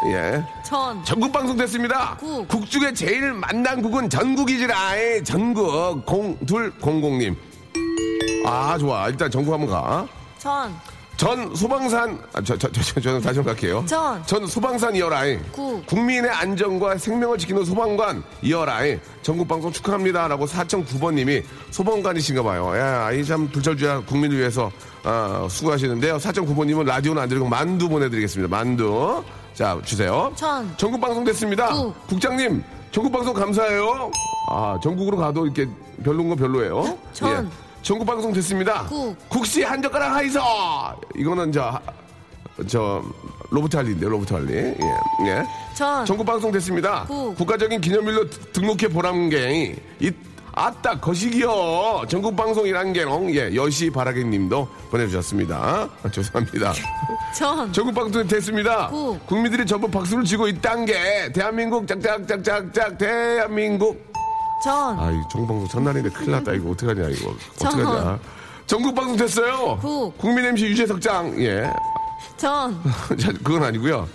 예. 0.07 0.43
전. 0.63 1.03
전국 1.03 1.31
방송 1.31 1.55
됐습니다. 1.57 2.17
국. 2.19 2.47
국 2.47 2.69
중에 2.69 2.93
제일 2.93 3.33
만난 3.33 3.81
국은 3.81 4.09
전국이지라. 4.09 4.75
전국 5.23 6.05
0200님. 6.05 7.35
아 8.45 8.77
좋아. 8.77 9.07
일단 9.07 9.29
전국 9.31 9.53
한번 9.53 9.69
가. 9.69 10.07
전. 10.37 10.73
전 11.15 11.55
소방산 11.55 12.19
아, 12.33 12.41
저, 12.41 12.57
저, 12.57 12.69
저, 12.71 12.81
저, 12.81 12.99
저는 12.99 13.21
다시 13.21 13.37
한번 13.37 13.53
갈게요. 13.55 13.85
전. 13.85 14.21
전 14.25 14.47
소방산 14.47 14.95
이어라이. 14.95 15.37
국. 15.51 15.85
국민의 15.85 16.29
안전과 16.29 16.97
생명을 16.97 17.37
지키는 17.37 17.63
소방관 17.63 18.23
이어라이. 18.41 18.99
전국 19.21 19.47
방송 19.47 19.71
축하합니다라고 19.71 20.45
4009번님이 20.47 21.43
소방관이신가 21.71 22.41
봐요. 22.43 22.75
야, 22.75 23.11
이 23.11 23.23
참 23.23 23.47
불철주야 23.47 24.01
국민을 24.01 24.37
위해서 24.37 24.71
아, 25.03 25.47
수고하시는데요. 25.49 26.17
4009번님은 26.17 26.85
라디오는 26.87 27.21
안 27.21 27.29
드리고 27.29 27.47
만두 27.47 27.87
보내드리겠습니다. 27.87 28.53
만두. 28.53 29.23
자, 29.53 29.79
주세요. 29.85 30.31
전. 30.35 30.73
전국 30.77 30.99
방송 30.99 31.23
됐습니다. 31.23 31.67
국. 31.67 32.07
국장님, 32.07 32.63
전국 32.91 33.11
방송 33.11 33.33
감사해요. 33.33 34.11
아, 34.49 34.79
전국으로 34.81 35.17
가도 35.17 35.45
이렇게 35.45 35.67
별로인 36.03 36.29
건 36.29 36.37
별로예요. 36.37 36.97
전. 37.13 37.45
예. 37.45 37.49
전국 37.83 38.05
방송 38.05 38.33
됐습니다. 38.33 38.85
국. 38.87 39.15
국시 39.29 39.63
한 39.63 39.81
젓가락 39.81 40.15
하이소. 40.15 40.39
이거는 41.15 41.51
저, 41.51 41.79
저 42.67 43.03
로버트 43.51 43.75
할리인데 43.75 44.07
로버트 44.07 44.33
할리. 44.33 44.53
예, 44.53 44.75
예. 45.27 45.43
전. 45.75 46.03
전국 46.05 46.25
방송 46.25 46.51
됐습니다. 46.51 47.05
국. 47.07 47.35
국가적인 47.35 47.79
기념일로 47.79 48.29
등록해 48.53 48.87
보람갱. 48.87 49.75
이 49.99 50.11
아따 50.55 50.99
거시기요. 50.99 52.03
전국 52.07 52.35
방송이란 52.35 52.93
게롱. 52.93 53.33
예, 53.35 53.53
여시 53.55 53.89
바라게님도 53.89 54.67
보내주셨습니다. 54.91 55.89
아, 56.03 56.11
죄송합니다. 56.11 56.73
전. 57.35 57.73
전국 57.73 57.95
방송 57.95 58.25
됐습니다. 58.27 58.87
국. 58.89 59.25
국민들이 59.25 59.65
전부 59.65 59.89
박수를 59.89 60.23
치고 60.23 60.47
있단 60.49 60.85
게 60.85 61.31
대한민국 61.33 61.87
짝짝짝짝짝 61.87 62.97
대한민국. 62.99 64.13
전. 64.63 64.99
아, 64.99 65.11
이 65.11 65.15
전국 65.31 65.47
방송 65.47 65.67
첫날인데 65.67 66.09
큰일 66.11 66.31
났다 66.31 66.53
이거 66.53 66.69
어떡하냐 66.69 67.09
이거 67.09 67.35
전. 67.57 67.73
어떡하냐. 67.73 68.19
전국 68.67 68.93
방송 68.93 69.17
됐어요. 69.17 69.79
국. 69.81 70.15
국민 70.19 70.45
MC 70.45 70.65
유재석 70.65 71.01
장 71.01 71.33
예. 71.41 71.67
전. 72.37 72.79
자, 73.19 73.31
그건 73.43 73.63
아니고요. 73.63 74.07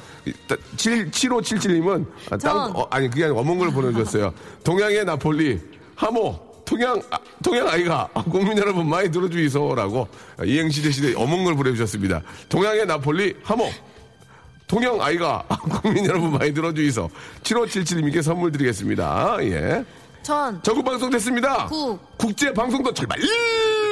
7577님은 0.76 2.06
아, 2.30 2.36
전. 2.38 2.76
어, 2.76 2.86
아니 2.90 3.10
그게 3.10 3.24
아니라 3.24 3.40
어몽걸 3.40 3.72
보내주셨어요. 3.72 4.32
동양의 4.62 5.04
나폴리 5.04 5.77
하모 5.98 6.38
동양 6.64 7.02
아, 7.10 7.18
동양 7.42 7.68
아이가 7.68 8.08
아, 8.14 8.22
국민 8.22 8.56
여러분 8.56 8.88
많이 8.88 9.10
들어주이소라고 9.10 10.06
이행시 10.44 10.82
대신에 10.82 11.14
어몽걸 11.14 11.56
보내주셨습니다. 11.56 12.22
동양의 12.48 12.86
나폴리 12.86 13.36
하모 13.42 13.68
동양 14.68 15.00
아이가 15.00 15.44
아, 15.48 15.56
국민 15.56 16.04
여러분 16.06 16.30
많이 16.30 16.54
들어주이소 16.54 17.10
7577님께 17.42 18.22
선물 18.22 18.52
드리겠습니다. 18.52 19.38
예. 19.42 19.84
전. 20.22 20.62
전국 20.62 20.84
방송 20.84 21.10
됐습니다. 21.10 21.66
국. 21.66 21.98
국제 22.16 22.52
방송도 22.52 22.94
출발 22.94 23.18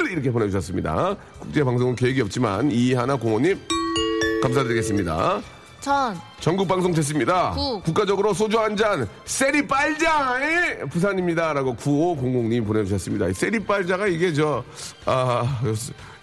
이렇게 0.09 0.31
보내주셨습니다. 0.31 1.17
국제 1.39 1.63
방송은 1.63 1.95
계획이 1.95 2.21
없지만 2.21 2.71
이하나 2.71 3.17
공호님 3.17 3.59
감사드리겠습니다. 4.41 5.41
전. 5.81 6.19
전국 6.39 6.67
방송 6.67 6.93
됐습니다. 6.93 7.51
국. 7.51 7.83
국가적으로 7.83 8.33
소주 8.33 8.59
한 8.59 8.75
잔 8.75 9.07
세리 9.25 9.65
빨자 9.65 10.39
에? 10.41 10.79
부산입니다 10.89 11.53
라고 11.53 11.75
9500님 11.75 12.65
보내주셨습니다. 12.65 13.27
이 13.27 13.33
세리 13.33 13.59
빨자가 13.59 14.07
이게 14.07 14.33
저 14.33 14.63
아 15.05 15.61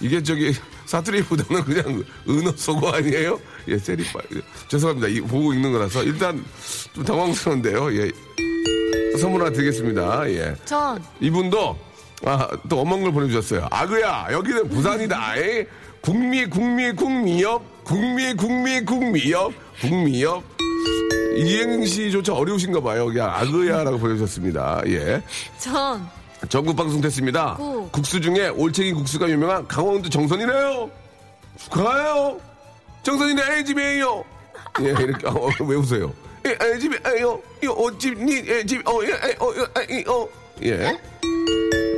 이게 0.00 0.22
저기 0.22 0.52
사투리보다는 0.86 1.64
그냥 1.64 2.04
은어 2.28 2.52
소고 2.56 2.88
아니에요? 2.90 3.40
예 3.68 3.78
세리 3.78 4.04
빨 4.12 4.22
죄송합니다. 4.68 5.08
이 5.08 5.20
보고 5.20 5.52
읽는 5.54 5.72
거라서 5.72 6.02
일단 6.04 6.44
좀 6.94 7.04
당황스러운데요. 7.04 7.92
예 7.96 8.10
선물 9.18 9.42
하나 9.42 9.52
드리겠습니다. 9.52 10.28
예. 10.30 10.54
전. 10.64 11.02
이분도 11.20 11.76
아, 12.26 12.48
또걸 12.68 13.12
보내주셨어요. 13.12 13.68
아그야 13.70 14.28
여기는 14.32 14.68
부산이다. 14.68 15.36
에? 15.38 15.66
국미 16.04 16.44
국미 16.44 16.92
국미역 16.92 17.82
국미 17.82 18.34
국미 18.34 18.84
국미역 18.84 19.54
국미역 19.80 20.44
이행시조차 21.34 22.34
어려우신가 22.34 22.78
봐요. 22.82 23.06
그냥 23.06 23.30
아그야라고 23.30 23.98
보내주셨습니다. 23.98 24.82
예. 24.88 25.22
전. 25.58 26.06
전국 26.50 26.76
방송 26.76 27.00
됐습니다. 27.00 27.54
국. 27.54 27.90
국수 27.90 28.20
중에 28.20 28.48
올챙이 28.48 28.92
국수가 28.92 29.30
유명한 29.30 29.66
강원도 29.66 30.10
정선이네요. 30.10 30.90
축하해요. 31.56 32.38
정선이네 33.02 33.42
애집이에요. 33.42 34.24
예, 34.82 34.88
이렇게 34.88 35.26
어, 35.26 35.48
왜 35.60 35.74
웃어요? 35.74 36.12
예, 36.46 36.58
애집이에요. 36.66 37.40
이 37.62 37.66
옷집니 37.66 38.36
애집 38.46 38.86
어, 38.86 39.00
예, 39.04 39.08
에, 39.08 39.36
어, 39.40 39.54
예, 39.56 39.96
에, 39.96 40.04
어, 40.06 40.28
예. 40.64 40.98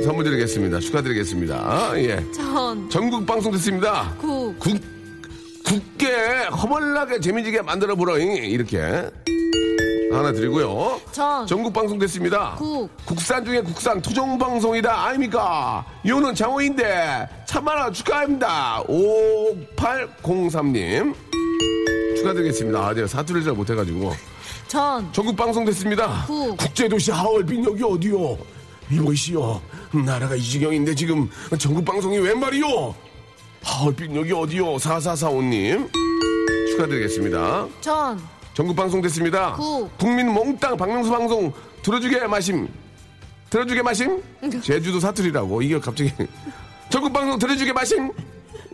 선물 0.07 0.23
드리겠습니다. 0.23 0.79
축하드리겠습니다. 0.79 1.91
예. 1.97 2.23
전. 2.31 2.89
전국 2.89 3.25
방송 3.25 3.51
됐습니다. 3.51 4.15
국. 4.17 4.57
국, 4.57 4.77
국게 5.65 6.07
허벌나게 6.49 7.19
재미지게 7.19 7.61
만들어 7.61 7.93
보러잉. 7.93 8.45
이렇게. 8.45 8.79
하나 10.09 10.31
드리고요. 10.31 11.01
전. 11.11 11.45
전국 11.45 11.73
방송 11.73 11.99
됐습니다. 11.99 12.55
국. 12.57 12.89
국산 13.03 13.43
중에 13.43 13.59
국산 13.59 14.01
토종 14.01 14.37
방송이다. 14.37 15.07
아닙니까? 15.07 15.85
요는 16.05 16.33
장호인데 16.33 17.27
참마라 17.45 17.91
축하합니다. 17.91 18.83
5803님. 18.87 21.13
축하드리겠습니다. 22.15 22.79
아, 22.79 22.93
내가 22.93 23.07
사투리를 23.07 23.43
잘 23.43 23.53
못해가지고. 23.53 24.13
전. 24.69 25.11
전국 25.11 25.35
방송 25.35 25.65
됐습니다. 25.65 26.23
국. 26.27 26.55
국제도시 26.55 27.11
하얼빈 27.11 27.65
여기 27.65 27.83
어디요? 27.83 28.37
이보시오. 28.89 29.59
나라가 29.93 30.35
이 30.35 30.41
지경인데 30.41 30.95
지금 30.95 31.29
전국 31.57 31.85
방송이 31.85 32.17
웬 32.19 32.39
말이요? 32.39 32.95
하얼빈 33.63 34.15
여기 34.15 34.31
어디요? 34.33 34.75
4445님. 34.77 35.89
축하드리겠습니다. 36.71 37.67
전. 37.81 38.19
전국 38.53 38.75
방송 38.75 39.01
됐습니다. 39.01 39.53
국. 39.53 39.95
국민 39.97 40.31
몽땅 40.31 40.77
박명수 40.77 41.09
방송 41.11 41.51
들어주게 41.83 42.27
마심. 42.27 42.67
들어주게 43.49 43.81
마심? 43.81 44.21
제주도 44.63 44.99
사투리라고. 44.99 45.61
이게 45.61 45.79
갑자기. 45.79 46.11
전국 46.89 47.13
방송 47.13 47.37
들어주게 47.39 47.73
마심? 47.73 48.11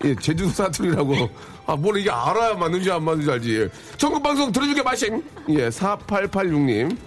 예, 0.05 0.15
제주도 0.15 0.49
사투리라고. 0.49 1.29
아, 1.65 1.75
뭘 1.75 1.97
이게 1.97 2.09
알아야 2.11 2.55
맞는지 2.55 2.91
안 2.91 3.03
맞는지 3.03 3.31
알지. 3.31 3.69
전국 3.97 4.21
방송 4.21 4.51
들어주게 4.51 4.81
마심? 4.83 5.23
예, 5.49 5.69
4886님. 5.69 6.97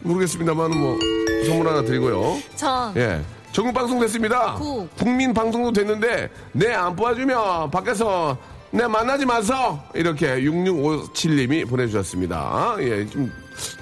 모르겠습니다만 0.00 0.70
뭐 0.78 0.98
선물 1.46 1.68
하나 1.68 1.82
드리고요. 1.82 2.38
전. 2.54 2.94
예. 2.96 3.22
전국 3.56 3.72
방송 3.72 3.98
됐습니다. 4.00 4.52
국. 4.56 4.94
국민 4.96 5.32
방송도 5.32 5.72
됐는데 5.72 6.28
내 6.52 6.74
안 6.74 6.94
뽑아주면 6.94 7.70
밖에서 7.70 8.36
내 8.70 8.86
만나지 8.86 9.24
마서 9.24 9.82
이렇게 9.94 10.42
6657님이 10.42 11.66
보내주셨습니다. 11.66 12.76
예, 12.80 13.06
좀 13.06 13.32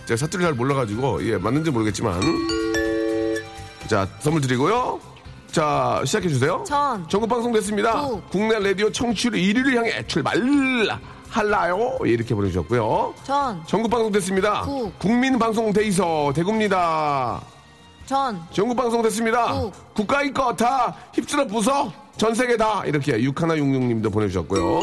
제가 0.07 0.17
사투리 0.17 0.45
잘 0.45 0.53
몰라가지고 0.53 1.27
예 1.29 1.37
맞는지 1.39 1.73
모르겠지만 1.73 2.21
자 3.89 4.07
선물 4.21 4.43
드리고요. 4.43 5.01
자 5.51 6.01
시작해 6.05 6.29
주세요. 6.29 6.63
전. 6.65 7.05
전국 7.09 7.27
방송 7.27 7.53
됐습니다. 7.53 8.01
국. 8.03 8.31
국내 8.31 8.61
라디오 8.61 8.93
청취율 8.93 9.35
1위를 9.35 9.75
향해 9.77 10.07
출발 10.07 10.41
할라요 11.31 11.99
이렇게 12.05 12.33
보내주셨고요. 12.33 13.13
전. 13.25 13.61
전국 13.67 13.91
방송 13.91 14.13
됐습니다. 14.13 14.63
국. 14.63 14.97
국민 15.01 15.37
방송 15.37 15.73
데이서 15.73 16.33
대구입니다. 16.33 17.41
전. 18.07 18.41
전국 18.53 18.77
방송 18.77 19.03
됐습니다. 19.03 19.53
국. 19.53 19.95
국가의 19.95 20.33
거다 20.33 20.95
휩쓸어 21.15 21.47
부숴 21.47 21.91
전 22.17 22.35
세계 22.35 22.57
다 22.57 22.83
이렇게 22.85 23.13
6166님도 23.19 24.13
보내주셨고요. 24.13 24.81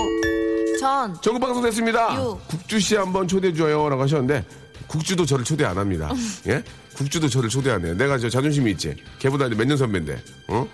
전. 0.79 1.15
전국 1.21 1.39
방송 1.39 1.61
됐습니다. 1.63 2.15
육. 2.15 2.39
국주 2.47 2.79
씨 2.79 2.95
한번 2.95 3.27
초대해 3.27 3.53
줘요라고 3.53 4.01
하셨는데 4.01 4.43
국주도 4.87 5.25
저를 5.25 5.45
초대 5.45 5.65
안 5.65 5.77
합니다. 5.77 6.09
예? 6.47 6.63
국주도 6.95 7.27
저를 7.29 7.49
초대 7.49 7.71
안 7.71 7.85
해요. 7.85 7.93
내가 7.95 8.17
저 8.17 8.29
자존심이 8.29 8.71
있지. 8.71 8.95
걔보다 9.19 9.47
몇 9.49 9.65
년 9.65 9.77
선배인데. 9.77 10.21
어? 10.49 10.67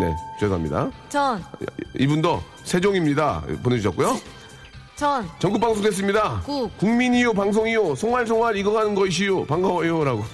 네, 0.00 0.14
죄송합니다. 0.38 0.90
전. 1.08 1.44
이분도 1.98 2.42
세종입니다. 2.64 3.42
보내주셨고요. 3.62 4.18
전. 4.96 5.28
전국 5.38 5.60
방송 5.60 5.82
됐습니다. 5.82 6.40
국. 6.44 6.76
국민이요, 6.78 7.32
방송이요, 7.34 7.94
송알송알 7.96 8.56
이거 8.56 8.72
가는 8.72 8.94
것이요, 8.94 9.46
반가워요라고. 9.46 10.24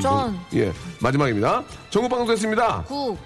전. 0.00 0.38
예, 0.54 0.72
마지막입니다. 1.00 1.62
전국 1.90 2.08
방송 2.08 2.26
됐습니다. 2.28 2.82
국. 2.86 3.18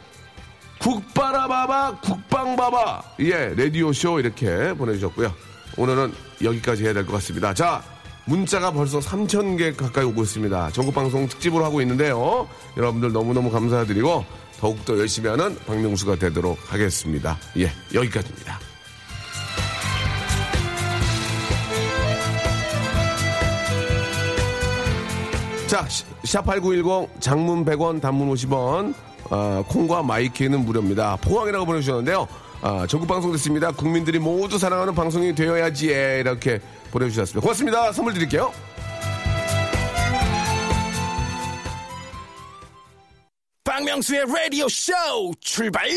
국바라바바, 0.78 2.00
국방바바. 2.00 3.02
예, 3.20 3.54
라디오쇼 3.54 4.20
이렇게 4.20 4.72
보내주셨고요. 4.74 5.32
오늘은 5.76 6.12
여기까지 6.42 6.84
해야 6.84 6.92
될 6.94 7.04
것 7.04 7.12
같습니다. 7.14 7.52
자, 7.52 7.82
문자가 8.24 8.72
벌써 8.72 8.98
3,000개 8.98 9.76
가까이 9.76 10.04
오고 10.04 10.22
있습니다. 10.22 10.70
전국 10.72 10.94
방송 10.94 11.26
특집으로 11.28 11.64
하고 11.64 11.80
있는데요. 11.82 12.48
여러분들 12.76 13.12
너무너무 13.12 13.50
감사드리고 13.50 14.24
더욱더 14.58 14.98
열심히 14.98 15.28
하는 15.28 15.56
박명수가 15.66 16.16
되도록 16.16 16.58
하겠습니다. 16.72 17.36
예, 17.58 17.70
여기까지입니다. 17.94 18.58
자, 25.70 25.86
샵8910 26.24 27.20
장문 27.20 27.64
100원, 27.64 28.00
단문 28.00 28.28
50원, 28.34 28.92
어, 29.30 29.64
콩과 29.68 30.02
마이케이는 30.02 30.64
무료입니다. 30.64 31.14
포항이라고 31.18 31.64
보내주셨는데요. 31.64 32.26
아, 32.60 32.88
전국 32.88 33.06
방송 33.06 33.30
됐습니다. 33.30 33.70
국민들이 33.70 34.18
모두 34.18 34.58
사랑하는 34.58 34.96
방송이 34.96 35.32
되어야지. 35.32 35.92
예, 35.92 36.18
이렇게 36.18 36.60
보내주셨습니다. 36.90 37.40
고맙습니다. 37.40 37.92
선물 37.92 38.14
드릴게요. 38.14 38.52
박명수의 43.62 44.24
라디오 44.26 44.68
쇼 44.68 44.92
출발! 45.40 45.88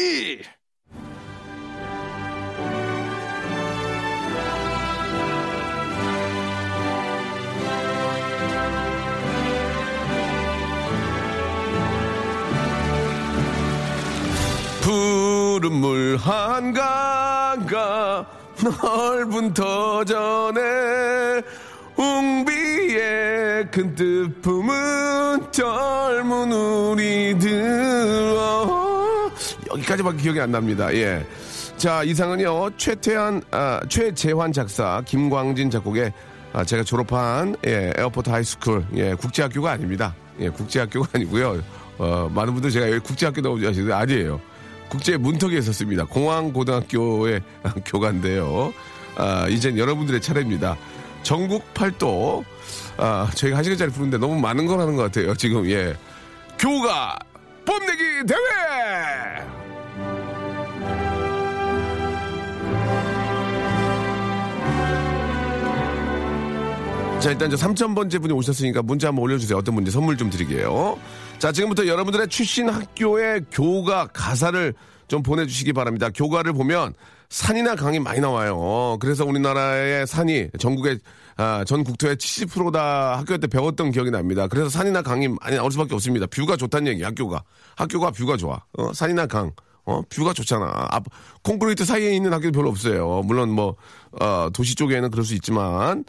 눈물 15.63 16.17
한가가 16.17 17.63
넓은 18.61 19.53
터전에 19.53 20.61
웅비의 21.95 23.71
큰 23.71 23.95
뜻 23.95 24.41
품은 24.41 25.53
젊은 25.53 26.51
우리들 26.51 28.35
어, 28.37 29.31
여기까지밖에 29.71 30.17
기억이 30.17 30.41
안 30.41 30.51
납니다. 30.51 30.93
예. 30.93 31.25
자 31.77 32.03
이상은요 32.03 32.71
최태한 32.75 33.41
아, 33.51 33.79
최재환 33.87 34.51
작사 34.51 35.01
김광진 35.05 35.69
작곡의 35.69 36.11
아, 36.51 36.65
제가 36.65 36.83
졸업한 36.83 37.55
예, 37.65 37.93
airport 37.97 38.29
high 38.29 38.52
school 38.52 38.85
예, 38.95 39.13
국제학교가 39.13 39.71
아닙니다. 39.71 40.13
예, 40.41 40.49
국제학교가 40.49 41.07
아니고요. 41.13 41.63
어, 41.99 42.29
많은 42.35 42.51
분들 42.53 42.69
제가 42.69 42.89
여기 42.89 42.99
국제학교 42.99 43.39
나온 43.39 43.54
줄 43.54 43.65
아시는데 43.65 43.93
아니에요. 43.93 44.41
국제 44.93 45.17
문턱에 45.17 45.57
있었습니다. 45.57 46.05
공항고등학교의 46.05 47.41
교가인데요. 47.83 48.71
아, 49.15 49.47
이젠 49.49 49.75
여러분들의 49.75 50.21
차례입니다. 50.21 50.77
전국 51.23 51.73
팔도 51.73 52.45
아, 52.97 53.27
저희가 53.33 53.57
한 53.57 53.63
시간짜리 53.63 53.89
부르는데 53.91 54.19
너무 54.19 54.39
많은 54.39 54.67
걸 54.67 54.79
하는 54.79 54.95
것 54.95 55.01
같아요. 55.01 55.33
지금 55.33 55.67
예, 55.67 55.95
교가 56.59 57.17
뽐내기 57.65 58.03
대회. 58.27 59.43
자, 67.19 67.31
일단 67.31 67.49
저 67.49 67.55
3,000번째 67.55 68.21
분이 68.21 68.33
오셨으니까 68.33 68.83
문자 68.83 69.07
한번 69.07 69.23
올려주세요. 69.23 69.57
어떤 69.57 69.73
문제 69.73 69.89
선물 69.89 70.17
좀 70.17 70.29
드릴게요. 70.29 70.99
자, 71.43 71.51
지금부터 71.51 71.87
여러분들의 71.87 72.29
출신 72.29 72.69
학교의 72.69 73.41
교가 73.51 74.07
가사를 74.13 74.73
좀 75.09 75.21
보내주시기 75.21 75.73
바랍니다. 75.73 76.09
교가를 76.09 76.53
보면 76.53 76.93
산이나 77.27 77.75
강이 77.75 77.99
많이 77.99 78.21
나와요. 78.21 78.95
그래서 79.01 79.25
우리나라의 79.25 80.07
산이 80.07 80.51
전국의, 80.57 80.99
아, 81.35 81.65
전 81.65 81.83
국토의 81.83 82.15
70%다 82.15 83.17
학교 83.17 83.37
때 83.37 83.47
배웠던 83.47 83.91
기억이 83.91 84.09
납니다. 84.09 84.47
그래서 84.47 84.69
산이나 84.69 85.01
강이 85.01 85.27
많이 85.27 85.57
나올 85.57 85.69
수밖에 85.69 85.93
없습니다. 85.95 86.27
뷰가 86.27 86.55
좋다는 86.55 86.93
얘기, 86.93 87.03
학교가. 87.03 87.43
학교가 87.75 88.11
view가 88.11 88.37
좋아. 88.37 88.61
어, 88.77 88.93
산이나 88.93 89.25
강. 89.25 89.51
어, 89.83 90.01
view가 90.09 90.31
좋잖아. 90.31 90.71
앞, 90.91 91.03
콘크리트 91.43 91.83
사이에 91.83 92.15
있는 92.15 92.31
학교도 92.31 92.53
별로 92.53 92.69
없어요. 92.69 93.21
물론 93.25 93.49
뭐, 93.49 93.75
어, 94.21 94.47
도시 94.53 94.75
쪽에는 94.75 95.11
그럴 95.11 95.25
수 95.25 95.33
있지만, 95.33 96.05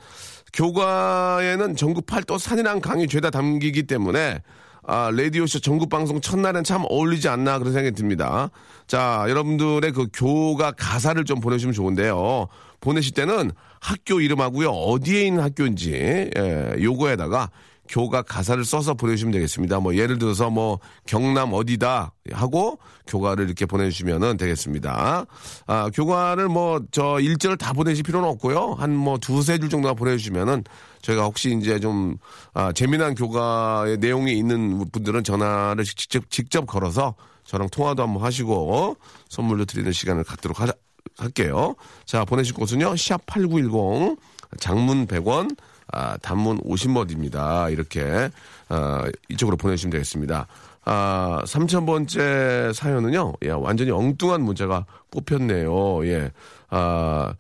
교가에는 0.53 1.75
전국 1.75 2.07
팔도 2.07 2.39
산이랑 2.39 2.81
강이 2.81 3.09
죄다 3.09 3.31
담기기 3.31 3.89
때문에 3.89 4.41
아, 4.87 5.11
라디오쇼 5.11 5.61
전국 5.61 5.89
방송 5.89 6.21
첫날엔 6.21 6.63
참 6.65 6.85
어울리지 6.89 7.29
않나 7.29 7.59
그런 7.59 7.73
생각이 7.73 7.95
듭니다. 7.97 8.51
자, 8.87 9.25
여러분들의 9.29 9.93
그 9.93 10.09
교가 10.13 10.73
가사를 10.73 11.23
좀 11.25 11.41
보내주시면 11.41 11.73
좋은데요. 11.73 12.49
보내실 12.81 13.15
때는 13.15 13.51
학교 13.81 14.21
이름하고요. 14.21 14.71
어디에 14.71 15.25
있는 15.27 15.43
학교인지, 15.43 15.93
예, 16.37 16.77
요거에다가 16.83 17.51
교가 17.89 18.23
가사를 18.23 18.65
써서 18.65 18.95
보내주시면 18.95 19.33
되겠습니다. 19.33 19.79
뭐 19.81 19.95
예를 19.95 20.19
들어서 20.19 20.49
뭐 20.51 20.79
경남 21.07 21.53
어디다 21.53 22.13
하고 22.33 22.79
교가를 23.07 23.45
이렇게 23.45 23.67
보내주시면 23.67 24.37
되겠습니다. 24.39 25.27
아, 25.67 25.91
교가를 25.93 26.49
뭐 26.49 26.81
저 26.93 27.21
일절을 27.21 27.57
다 27.59 27.73
보내실 27.73 28.03
필요는 28.05 28.29
없고요. 28.29 28.77
한 28.79 28.95
뭐 28.95 29.19
두세 29.19 29.59
줄 29.59 29.69
정도만 29.69 29.97
보내주시면은 29.97 30.65
저희가 31.03 31.25
혹시 31.25 31.55
이제 31.61 31.79
좀 31.79 32.17
아, 32.55 32.73
재미난 32.73 33.15
교가의 33.15 33.99
내용이 33.99 34.33
있는 34.39 34.85
분들은 34.91 35.23
전화를 35.25 35.85
직접 35.85 36.31
직접 36.31 36.67
걸어서 36.67 37.15
저랑 37.45 37.69
통화도 37.69 38.03
한번 38.03 38.23
하시고 38.23 38.75
어? 38.75 38.95
선물로 39.29 39.67
드리는 39.67 39.93
시간을 39.93 40.25
갖도록 40.25 40.61
하자, 40.61 40.73
할게요. 41.19 41.75
자 42.07 42.25
보내실 42.25 42.55
곳은요 42.55 42.97
샵 42.97 43.27
#8910 43.27 44.17
장문 44.59 45.07
100원. 45.07 45.55
아, 45.93 46.17
단문 46.19 46.61
50원입니다. 46.63 47.73
이렇게, 47.73 48.31
아, 48.69 49.05
이쪽으로 49.29 49.57
보내주시면 49.57 49.93
되겠습니다. 49.93 50.47
아, 50.85 51.43
3,000번째 51.45 52.73
사연은요, 52.75 53.35
예, 53.43 53.51
완전히 53.51 53.91
엉뚱한 53.91 54.43
문자가 54.43 54.85
뽑혔네요. 55.11 56.07
예, 56.07 56.31
아, 56.69 57.35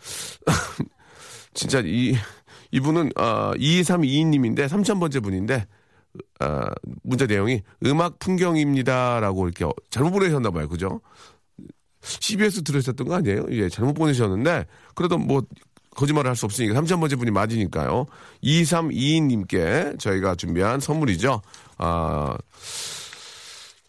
진짜 1.52 1.82
이, 1.84 2.16
이분은, 2.70 3.10
아, 3.16 3.52
2322님인데, 3.56 4.66
3,000번째 4.68 5.22
분인데, 5.22 5.66
아, 6.40 6.70
문자 7.02 7.26
내용이 7.26 7.62
음악 7.84 8.18
풍경입니다라고 8.18 9.48
이렇게 9.48 9.66
잘못 9.90 10.12
보내셨나봐요. 10.12 10.68
그죠? 10.68 11.00
CBS 12.02 12.62
들으셨던 12.62 13.08
거 13.08 13.14
아니에요? 13.16 13.46
예, 13.50 13.68
잘못 13.68 13.94
보내셨는데, 13.94 14.66
그래도 14.94 15.18
뭐, 15.18 15.42
거짓말을 15.94 16.28
할 16.28 16.36
수 16.36 16.46
없으니까 16.46 16.80
3,000번째 16.80 17.18
분이 17.18 17.30
맞으니까요. 17.30 18.06
2322님께 18.42 19.98
저희가 19.98 20.34
준비한 20.34 20.80
선물이죠. 20.80 21.40
아, 21.78 22.36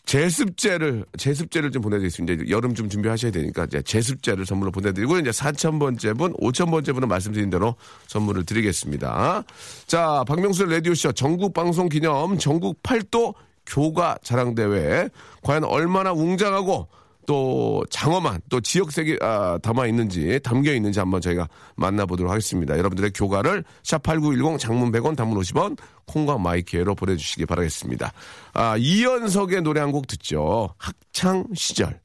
제습제를, 0.05 1.05
제습제를 1.17 1.71
좀 1.71 1.81
보내드리겠습니다. 1.81 2.49
여름 2.49 2.75
좀 2.75 2.89
준비하셔야 2.89 3.31
되니까 3.31 3.65
이제 3.65 3.81
제습제를 3.81 4.45
선물로 4.45 4.71
보내드리고 4.71 5.17
이제 5.17 5.31
4,000번째 5.31 6.17
분, 6.17 6.33
5,000번째 6.33 6.93
분은 6.93 7.07
말씀드린 7.07 7.49
대로 7.49 7.75
선물을 8.07 8.45
드리겠습니다. 8.45 9.43
자, 9.87 10.23
박명수의 10.27 10.69
라디오 10.69 10.93
쇼 10.93 11.11
전국 11.11 11.53
방송 11.53 11.89
기념 11.89 12.37
전국 12.37 12.81
팔도 12.83 13.33
교가 13.65 14.19
자랑 14.21 14.53
대회. 14.53 15.09
과연 15.41 15.63
얼마나 15.63 16.11
웅장하고 16.11 16.87
또 17.25 17.83
장엄한 17.89 18.41
또 18.49 18.61
지역색이 18.61 19.17
아, 19.21 19.57
담아 19.61 19.87
있는지 19.87 20.39
담겨 20.43 20.71
있는지 20.73 20.99
한번 20.99 21.21
저희가 21.21 21.47
만나보도록 21.75 22.31
하겠습니다. 22.31 22.77
여러분들의 22.77 23.11
교가를 23.13 23.63
샵8910 23.83 24.59
장문 24.59 24.91
100원 24.91 25.15
단문 25.15 25.39
50원 25.41 25.77
콩과 26.05 26.37
마이키에로 26.37 26.93
보내주시기 26.95 27.45
바라겠습니다. 27.45 28.13
아, 28.53 28.77
이연석의 28.77 29.61
노래 29.63 29.79
한 29.81 29.91
곡 29.95 30.07
듣죠. 30.07 30.73
학창 30.77 31.45
시절. 31.55 32.04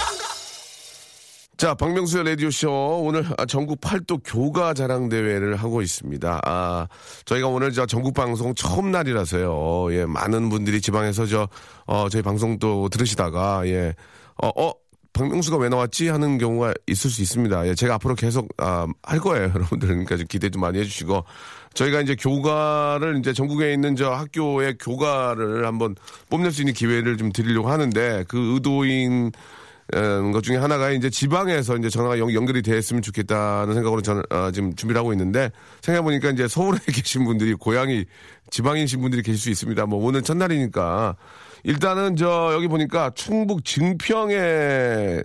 자, 1.61 1.75
박명수의 1.75 2.23
라디오쇼. 2.23 3.03
오늘 3.03 3.23
아, 3.37 3.45
전국 3.45 3.79
팔도 3.81 4.17
교가 4.25 4.73
자랑 4.73 5.09
대회를 5.09 5.57
하고 5.57 5.83
있습니다. 5.83 6.41
아, 6.43 6.87
저희가 7.25 7.49
오늘 7.49 7.71
저 7.71 7.85
전국 7.85 8.15
방송 8.15 8.55
처음 8.55 8.89
날이라서요. 8.89 9.93
예, 9.93 10.07
많은 10.07 10.49
분들이 10.49 10.81
지방에서 10.81 11.27
저, 11.27 11.47
어, 11.85 12.09
저희 12.09 12.23
방송도 12.23 12.89
들으시다가, 12.89 13.61
예, 13.67 13.93
어, 14.41 14.47
어, 14.59 14.73
박명수가 15.13 15.57
왜 15.57 15.69
나왔지? 15.69 16.07
하는 16.07 16.39
경우가 16.39 16.73
있을 16.87 17.11
수 17.11 17.21
있습니다. 17.21 17.67
예, 17.67 17.75
제가 17.75 17.93
앞으로 17.93 18.15
계속, 18.15 18.49
아, 18.57 18.87
할 19.03 19.19
거예요. 19.19 19.51
여러분들. 19.53 19.87
그러니까 19.87 20.17
좀 20.17 20.25
기대 20.27 20.49
좀 20.49 20.61
많이 20.61 20.79
해주시고. 20.79 21.23
저희가 21.75 22.01
이제 22.01 22.15
교가를 22.15 23.19
이제 23.19 23.33
전국에 23.33 23.71
있는 23.71 23.95
저 23.95 24.09
학교의 24.09 24.79
교가를 24.79 25.67
한번 25.67 25.95
뽐낼 26.27 26.51
수 26.51 26.63
있는 26.63 26.73
기회를 26.73 27.17
좀 27.17 27.31
드리려고 27.31 27.69
하는데 27.69 28.25
그 28.27 28.55
의도인 28.55 29.11
음, 29.11 29.31
것 30.31 30.41
중에 30.43 30.57
하나가 30.57 30.91
이제 30.91 31.09
지방에서 31.09 31.77
이제 31.77 31.89
전화가 31.89 32.17
연, 32.19 32.33
연결이 32.33 32.61
됐으면 32.61 33.01
좋겠다는 33.01 33.73
생각으로 33.73 34.01
저는 34.01 34.23
어, 34.29 34.51
지금 34.51 34.73
준비를 34.75 34.99
하고 34.99 35.11
있는데 35.13 35.51
생각해 35.81 36.03
보니까 36.03 36.29
이제 36.29 36.47
서울에 36.47 36.77
계신 36.91 37.25
분들이 37.25 37.53
고향이 37.53 38.05
지방이신 38.49 39.01
분들이 39.01 39.21
계실 39.21 39.39
수 39.39 39.49
있습니다. 39.49 39.85
뭐 39.85 40.05
오늘 40.05 40.21
첫날이니까 40.21 41.15
일단은 41.63 42.15
저 42.15 42.51
여기 42.53 42.67
보니까 42.67 43.11
충북 43.15 43.65
증평에 43.65 45.21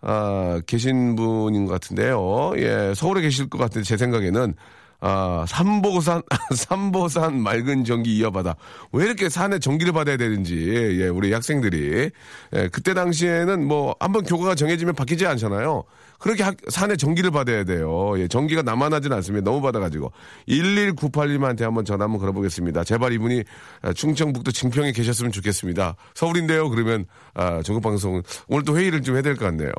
아, 0.00 0.60
계신 0.66 1.16
분인 1.16 1.66
것 1.66 1.72
같은데요. 1.72 2.52
예, 2.56 2.92
서울에 2.94 3.20
계실 3.20 3.48
것 3.48 3.58
같은데 3.58 3.84
제 3.84 3.96
생각에는 3.96 4.54
아, 5.00 5.44
삼보산, 5.46 6.22
삼보산 6.54 7.40
맑은 7.40 7.84
전기 7.84 8.16
이어받아. 8.18 8.56
왜 8.92 9.04
이렇게 9.04 9.28
산에 9.28 9.58
전기를 9.60 9.92
받아야 9.92 10.16
되는지, 10.16 10.98
예, 11.00 11.06
우리 11.08 11.32
학생들이. 11.32 12.10
예, 12.56 12.68
그때 12.72 12.94
당시에는 12.94 13.64
뭐, 13.66 13.94
한번 14.00 14.24
교과가 14.24 14.56
정해지면 14.56 14.94
바뀌지 14.96 15.24
않잖아요. 15.26 15.84
그렇게 16.18 16.42
학- 16.42 16.56
산에 16.68 16.96
전기를 16.96 17.30
받아야 17.30 17.62
돼요. 17.62 18.18
예, 18.18 18.26
전기가 18.26 18.62
남아나진 18.62 19.12
않습니다. 19.12 19.48
너무 19.48 19.62
받아가지고. 19.62 20.10
1198님한테 20.48 21.60
한번 21.62 21.84
전화 21.84 22.04
한번 22.06 22.18
걸어보겠습니다. 22.20 22.82
제발 22.82 23.12
이분이 23.12 23.44
아, 23.82 23.92
충청북도 23.92 24.50
증평에 24.50 24.90
계셨으면 24.90 25.30
좋겠습니다. 25.30 25.94
서울인데요. 26.14 26.70
그러면, 26.70 27.04
아, 27.34 27.62
전국방송, 27.62 28.22
오늘 28.48 28.64
또 28.64 28.76
회의를 28.76 29.02
좀 29.02 29.14
해야 29.14 29.22
될 29.22 29.36
것 29.36 29.44
같네요. 29.44 29.70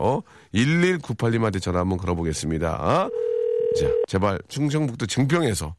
1198님한테 0.54 1.62
전화 1.62 1.82
한번 1.82 1.98
걸어보겠습니다. 1.98 3.10
자, 3.78 3.86
제발 4.08 4.40
충청북도 4.48 5.06
증평에서. 5.06 5.76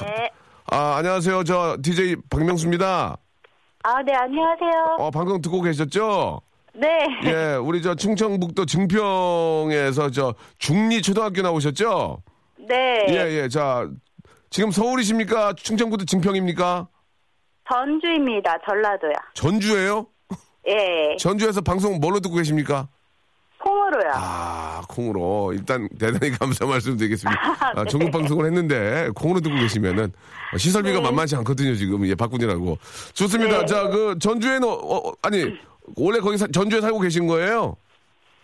네. 0.00 0.30
아, 0.70 0.96
안녕하세요. 0.96 1.44
저 1.44 1.76
DJ 1.82 2.16
박명수입니다. 2.30 3.16
아, 3.84 4.02
네, 4.02 4.12
안녕하세요. 4.14 4.96
어, 4.98 5.10
방송 5.10 5.40
듣고 5.40 5.60
계셨죠? 5.62 6.40
네. 6.74 6.88
예, 7.24 7.54
우리 7.54 7.82
저 7.82 7.94
충청북도 7.94 8.64
증평에서 8.66 10.10
저 10.10 10.34
중리 10.58 11.02
초등학교 11.02 11.42
나오셨죠? 11.42 12.22
네. 12.68 13.06
예, 13.08 13.42
예. 13.42 13.48
자, 13.48 13.88
지금 14.50 14.70
서울이십니까? 14.70 15.54
충청북도 15.54 16.04
증평입니까? 16.06 16.88
전주입니다. 17.70 18.56
전라도요. 18.66 19.12
전주예요? 19.34 20.06
예. 20.68 21.16
전주에서 21.18 21.60
방송 21.60 21.98
뭘로 21.98 22.20
듣고 22.20 22.36
계십니까? 22.36 22.88
콩으로요. 23.62 24.10
아, 24.14 24.82
콩으로. 24.88 25.52
일단 25.52 25.88
대단히 25.98 26.32
감사 26.32 26.66
말씀드리겠습니다. 26.66 27.40
아, 27.76 27.84
전국 27.84 28.10
방송을 28.10 28.46
했는데 28.46 29.08
콩으로 29.14 29.40
듣고 29.40 29.54
계시면은 29.56 30.12
시설비가 30.56 30.98
네. 30.98 31.04
만만치 31.04 31.36
않거든요, 31.36 31.74
지금. 31.74 32.06
예, 32.06 32.14
바꾼이라고. 32.14 32.78
좋습니다. 33.14 33.60
네. 33.60 33.66
자, 33.66 33.88
그 33.88 34.16
전주에는 34.20 34.64
어, 34.68 34.72
어, 34.72 35.12
아니 35.22 35.44
원래 35.96 36.18
거기 36.20 36.36
사- 36.36 36.46
전주에 36.52 36.80
살고 36.80 37.00
계신 37.00 37.26
거예요? 37.26 37.76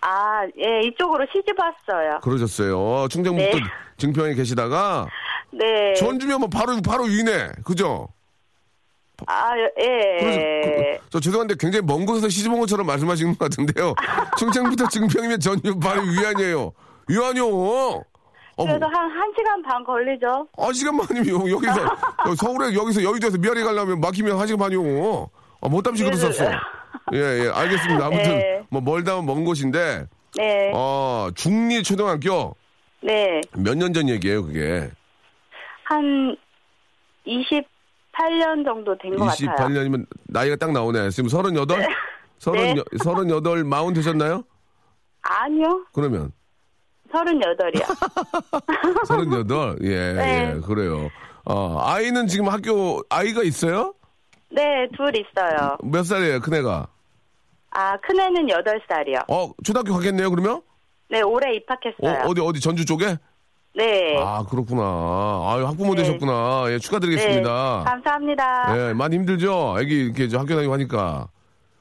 아, 0.01 0.43
예, 0.45 0.87
이쪽으로 0.87 1.27
시집 1.33 1.55
왔어요. 1.59 2.21
그러셨어요. 2.23 3.09
충청북도 3.09 3.59
네. 3.59 3.65
증평에 3.97 4.35
계시다가 4.35 5.09
네. 5.51 5.95
전주면 5.95 6.39
뭐 6.41 6.49
바로 6.49 6.81
바로 6.81 7.05
위네. 7.05 7.51
그죠? 7.65 8.09
아, 9.27 9.53
예. 9.81 10.19
그래서 10.21 10.39
그, 11.01 11.09
저 11.11 11.21
죄송한데 11.21 11.55
굉장히 11.59 11.85
먼 11.85 12.07
곳에서 12.07 12.29
시집 12.29 12.53
온 12.53 12.61
것처럼 12.61 12.87
말씀하시는 12.87 13.37
것 13.37 13.51
같은데요. 13.51 13.95
충청부터 14.39 14.89
증평이면 14.89 15.41
전주 15.41 15.79
바로 15.79 16.03
위 16.03 16.25
아니에요. 16.25 16.73
위 17.09 17.17
아니요. 17.23 17.47
어, 17.49 18.65
그래도 18.65 18.87
한, 18.87 19.11
한 19.11 19.33
시간 19.37 19.63
반 19.63 19.85
걸리죠. 19.85 20.47
아, 20.57 20.73
시간 20.73 20.97
반이면 20.97 21.49
여기서 21.49 21.97
여기 22.27 22.37
서울에 22.37 22.75
여기서 22.75 23.03
여의도에서 23.05 23.39
미아리 23.39 23.63
가려면 23.63 24.01
막히면 24.01 24.39
한 24.39 24.47
시간 24.47 24.59
반이요. 24.61 25.29
아, 25.61 25.69
못 25.69 25.83
담시고 25.83 26.11
그래도- 26.11 26.33
썼어. 26.33 26.51
예, 27.15 27.19
예, 27.19 27.49
알겠습니다. 27.53 28.07
아무튼 28.07 28.39
네. 28.39 28.63
뭐 28.71 28.81
멀다면 28.81 29.25
먼 29.27 29.45
곳인데 29.45 30.07
네. 30.37 30.71
어, 30.75 31.29
중리 31.35 31.83
초등학교 31.83 32.55
네. 33.03 33.41
몇 33.57 33.77
년 33.77 33.93
전 33.93 34.09
얘기예요, 34.09 34.45
그게. 34.45 34.91
한 35.85 36.37
28년 38.23 38.65
정도 38.65 38.97
된 38.99 39.17
것 39.17 39.25
같아요. 39.27 39.71
28년이면 39.71 40.07
나이가 40.27 40.57
딱 40.57 40.73
나오네. 40.73 41.11
지금 41.11 41.29
38? 41.29 41.89
서른 42.39 42.75
네. 42.75 42.83
서른여덟 43.03 43.65
마흔 43.65 43.95
되셨나요? 43.95 44.43
아니요. 45.23 45.85
그러면 45.93 46.33
38이요. 47.13 47.85
서른여덟. 49.07 49.79
예, 49.83 50.13
네. 50.13 50.53
예, 50.57 50.61
그래요. 50.61 51.09
어, 51.45 51.81
아이는 51.83 52.27
지금 52.27 52.49
학교 52.49 53.03
아이가 53.09 53.43
있어요? 53.43 53.95
네, 54.51 54.63
둘 54.97 55.13
있어요. 55.17 55.77
몇 55.83 56.05
살이에요, 56.05 56.41
큰애가? 56.41 56.87
아, 57.71 57.97
큰애는 57.99 58.47
8살이요. 58.47 59.25
어, 59.31 59.53
초등학교 59.65 59.95
가겠네요, 59.95 60.31
그러면? 60.31 60.63
네, 61.11 61.23
올해 61.23 61.51
어, 61.51 61.53
입학했어요. 61.55 62.29
어디 62.29 62.41
어디 62.41 62.61
전주 62.61 62.85
쪽에? 62.85 63.17
네. 63.79 64.17
아, 64.21 64.45
그렇구나. 64.51 64.83
아유, 64.83 65.65
학부모 65.67 65.95
네. 65.95 66.03
되셨구나. 66.03 66.65
예, 66.71 66.79
축하드리겠습니다. 66.81 67.83
네, 67.85 67.91
감사합니다. 67.91 68.89
예, 68.89 68.93
많이 68.93 69.17
힘들죠? 69.17 69.77
애기 69.81 69.95
이렇게 70.07 70.27
저 70.29 70.39
학교 70.41 70.57
다니고 70.57 70.73
하니까. 70.73 71.29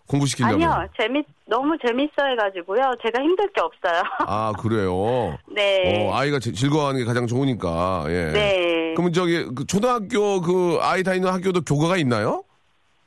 공부시키려면. 0.07 0.71
아니요, 0.71 0.88
재밌, 0.97 1.25
너무 1.47 1.75
재밌어 1.86 2.12
해가지고요. 2.29 2.81
제가 3.03 3.21
힘들 3.21 3.51
게 3.51 3.60
없어요. 3.60 4.03
아, 4.25 4.53
그래요? 4.57 5.36
네. 5.53 6.07
어, 6.07 6.15
아이가 6.15 6.39
제- 6.39 6.53
즐거워하는 6.53 6.99
게 7.01 7.05
가장 7.05 7.27
좋으니까. 7.27 8.05
예. 8.07 8.31
네. 8.31 8.93
그러면 8.95 9.12
저기 9.12 9.43
그 9.53 9.65
초등학교 9.65 10.39
그 10.41 10.77
아이 10.81 11.03
다니는 11.03 11.29
학교도 11.29 11.62
교과가 11.62 11.97
있나요? 11.97 12.43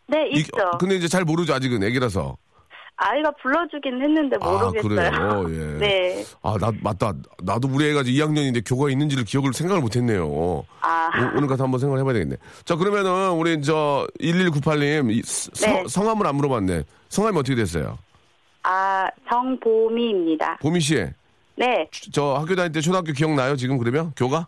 네, 0.09 0.29
이- 0.33 0.41
있죠. 0.41 0.51
어, 0.63 0.77
근데 0.79 0.97
이제 0.97 1.07
잘 1.09 1.25
모르죠 1.25 1.55
아직은 1.55 1.83
애기라서. 1.85 2.37
아이가 3.03 3.31
불러주긴 3.41 4.01
했는데 4.03 4.37
모르겠어요. 4.37 5.11
아 5.11 5.43
그래요. 5.43 5.47
예. 5.51 5.79
네. 5.79 6.25
아 6.43 6.55
나 6.61 6.71
맞다. 6.83 7.15
나도 7.43 7.69
우리 7.73 7.89
애가 7.91 8.03
이제 8.03 8.13
2학년인데 8.13 8.63
교과가 8.69 8.91
있는지를 8.91 9.25
기억을 9.25 9.55
생각을 9.55 9.81
못했네요. 9.81 10.65
아, 10.83 11.09
오, 11.35 11.41
늘 11.41 11.47
가서 11.49 11.65
한번 11.65 11.81
생각을 11.81 12.01
해봐야 12.01 12.13
되겠네. 12.13 12.37
자 12.67 12.77
그러면은 12.77 13.31
우리 13.33 13.63
저 13.63 14.07
1198님 14.21 15.11
이 15.13 15.23
스- 15.23 15.51
성- 15.55 15.73
네. 15.73 15.85
성함을 15.89 16.27
안 16.27 16.35
물어봤네. 16.37 16.83
성함이 17.09 17.39
어떻게 17.39 17.55
됐어요? 17.55 17.97
아, 18.65 19.09
정보미입니다. 19.31 20.59
보미 20.61 20.81
씨. 20.81 21.07
네, 21.57 21.89
저 22.13 22.35
학교 22.35 22.55
다닐 22.55 22.73
때 22.73 22.81
초등학교 22.81 23.13
기억나요? 23.13 23.57
지금 23.57 23.79
그러면 23.79 24.13
교가? 24.17 24.47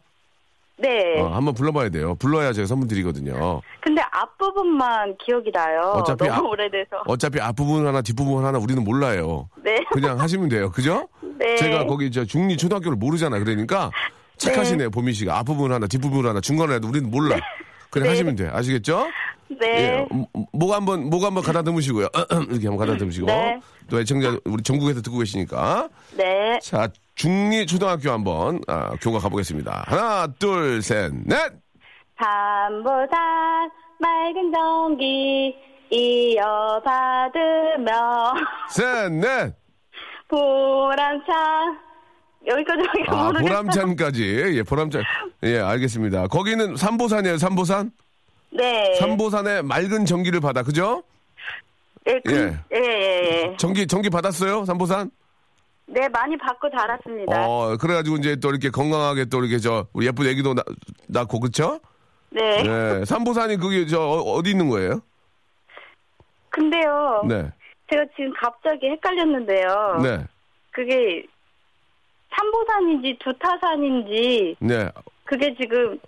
네. 0.83 1.21
어, 1.21 1.29
한번 1.29 1.55
불러봐야 1.55 1.89
돼요. 1.89 2.15
불러야 2.17 2.53
제가 2.53 2.67
선물 2.67 2.89
드리거든요. 2.89 3.63
근데 3.81 4.03
앞부분만 4.11 5.17
기억이 5.25 5.51
나요. 5.53 5.81
어차피 5.95 6.27
너무 6.27 6.41
앞- 6.41 6.45
오래돼서. 6.53 7.03
어차피 7.07 7.41
앞부분 7.41 7.87
하나 7.87 8.03
뒷부분 8.03 8.45
하나 8.45 8.59
우리는 8.59 8.83
몰라요. 8.83 9.49
네. 9.63 9.77
그냥 9.93 10.19
하시면 10.21 10.49
돼요. 10.49 10.71
그죠? 10.73 11.09
네. 11.39 11.57
제가 11.57 11.87
거기 11.87 12.11
저 12.11 12.25
중리 12.25 12.57
초등학교를 12.57 12.97
모르잖아. 12.97 13.39
그러니까 13.39 13.91
착하시네 14.39 14.89
보미 14.89 15.13
씨가 15.13 15.39
앞부분 15.39 15.73
하나 15.73 15.87
뒷부분 15.87 16.27
하나 16.27 16.41
중간에도 16.41 16.89
우리는 16.89 17.11
몰라. 17.11 17.37
그냥 17.91 18.05
네. 18.05 18.09
하시면 18.11 18.37
돼. 18.37 18.49
아시겠죠? 18.53 19.07
네. 19.61 19.67
예. 19.67 20.07
음, 20.13 20.25
목 20.53 20.73
한번 20.73 21.11
목 21.11 21.23
한번 21.25 21.43
가다듬으시고요. 21.45 22.09
이렇게 22.51 22.67
한번 22.67 22.79
가다듬으시고 22.79 23.27
네. 23.27 23.61
또 23.91 24.01
애청자 24.01 24.37
우리 24.47 24.63
전국에서 24.63 25.03
듣고 25.03 25.19
계시니까 25.19 25.89
네. 26.17 26.59
자 26.63 26.89
중리 27.15 27.67
초등학교 27.67 28.11
한번 28.11 28.61
아, 28.67 28.91
교과 29.01 29.19
가보겠습니다. 29.19 29.85
하나 29.87 30.27
둘 30.39 30.81
셋 30.83 31.13
넷. 31.27 31.53
담보산 32.17 33.71
맑은 33.99 34.53
전기 34.53 35.55
이어받으며 36.93 37.93
셋, 38.71 39.13
넷. 39.13 39.55
보람찬 40.29 41.79
여기까지 42.47 42.83
아, 43.09 43.25
모르겠어요. 43.27 43.49
보람찬까지. 43.49 44.57
예, 44.57 44.63
보람찬. 44.63 45.03
예, 45.45 45.59
알겠습니다. 45.59 46.27
거기는 46.29 46.77
삼보산이에요, 46.77 47.37
삼보산? 47.39 47.91
네. 48.51 48.95
삼보산에 48.97 49.63
맑은 49.63 50.07
전기를 50.07 50.41
받아, 50.41 50.63
그죠? 50.63 51.03
예, 52.09 52.21
그, 52.25 52.35
예. 52.73 52.77
예, 52.77 52.83
예, 52.85 53.51
예. 53.53 53.57
전기, 53.59 53.87
전기 53.87 54.09
받았어요, 54.11 54.65
삼보산? 54.65 55.11
네, 55.93 56.09
많이 56.09 56.39
받고 56.39 56.71
자랐습니다. 56.71 57.47
어, 57.47 57.77
그래가지고 57.77 58.17
이제 58.17 58.37
또 58.37 58.49
이렇게 58.49 58.71
건강하게 58.71 59.27
또 59.27 59.41
이렇게 59.41 59.59
저, 59.59 59.87
우리 59.93 60.07
예쁜 60.07 60.27
애기도 60.27 60.55
나, 60.55 60.63
낳고, 61.09 61.39
그쵸? 61.39 61.81
네. 62.31 62.65
예, 62.65 63.05
삼보산이 63.05 63.59
그게 63.59 63.85
저, 63.87 64.01
어, 64.01 64.33
어디 64.33 64.51
있는 64.51 64.71
거예요? 64.71 65.03
근데요. 66.49 67.25
네. 67.29 67.53
제가 67.91 68.07
지금 68.17 68.33
갑자기 68.41 68.89
헷갈렸는데요. 68.89 70.01
네. 70.03 70.25
그게 70.71 71.27
삼보산인지 72.35 73.19
두타산인지 73.21 74.57
네. 74.61 74.89
그게 75.25 75.55
지금 75.61 75.99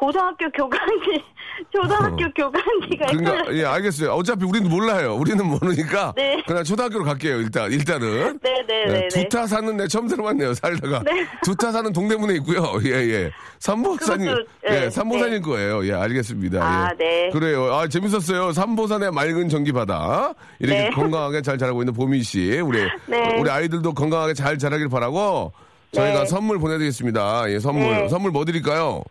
고등학교 0.00 0.50
교관지 0.52 1.22
초등학교 1.70 2.32
교관지가 2.32 3.04
어. 3.04 3.08
그러니까, 3.08 3.32
헷갈려요. 3.32 3.58
예, 3.58 3.64
알겠어요. 3.66 4.12
어차피 4.12 4.46
우리는 4.46 4.66
몰라요. 4.70 5.14
우리는 5.14 5.44
모르니까. 5.44 6.14
네. 6.16 6.42
그냥 6.46 6.64
초등학교로 6.64 7.04
갈게요, 7.04 7.36
일단, 7.36 7.70
일단은. 7.70 8.38
네, 8.42 8.64
네, 8.66 8.84
네, 8.86 8.92
네. 8.92 9.08
두타 9.08 9.46
사는 9.46 9.76
내 9.76 9.86
처음 9.86 10.08
들어봤네요, 10.08 10.54
살다가. 10.54 11.02
네. 11.04 11.26
두타 11.44 11.70
사는 11.70 11.92
동대문에 11.92 12.34
있고요. 12.36 12.80
예, 12.86 12.92
예. 12.92 13.30
삼보산이, 13.58 14.24
그것도, 14.24 14.44
예, 14.68 14.70
네, 14.70 14.90
삼보산일 14.90 15.42
거예요. 15.42 15.86
예, 15.86 15.92
알겠습니다. 15.92 16.64
아, 16.64 16.88
예. 16.92 16.96
네. 16.96 17.30
그래요. 17.30 17.74
아, 17.74 17.86
재밌었어요. 17.86 18.52
삼보산의 18.52 19.10
맑은 19.10 19.50
전기바다. 19.50 20.32
이렇게 20.60 20.84
네. 20.84 20.90
건강하게 20.90 21.42
잘 21.42 21.58
자라고 21.58 21.82
있는 21.82 21.92
보미 21.92 22.22
씨. 22.22 22.58
우리, 22.60 22.80
네. 23.04 23.36
우리 23.38 23.50
아이들도 23.50 23.92
건강하게 23.92 24.32
잘 24.32 24.56
자라길 24.56 24.88
바라고 24.88 25.52
저희가 25.92 26.20
네. 26.20 26.24
선물 26.26 26.58
보내드리겠습니다. 26.58 27.50
예, 27.50 27.58
선물. 27.58 27.82
네. 27.82 28.08
선물 28.08 28.30
뭐 28.30 28.46
드릴까요? 28.46 29.02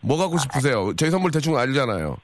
뭐 0.00 0.16
갖고 0.16 0.38
싶으세요? 0.38 0.92
저희 0.96 1.10
선물 1.10 1.30
대충 1.30 1.56
알잖아요. 1.56 2.16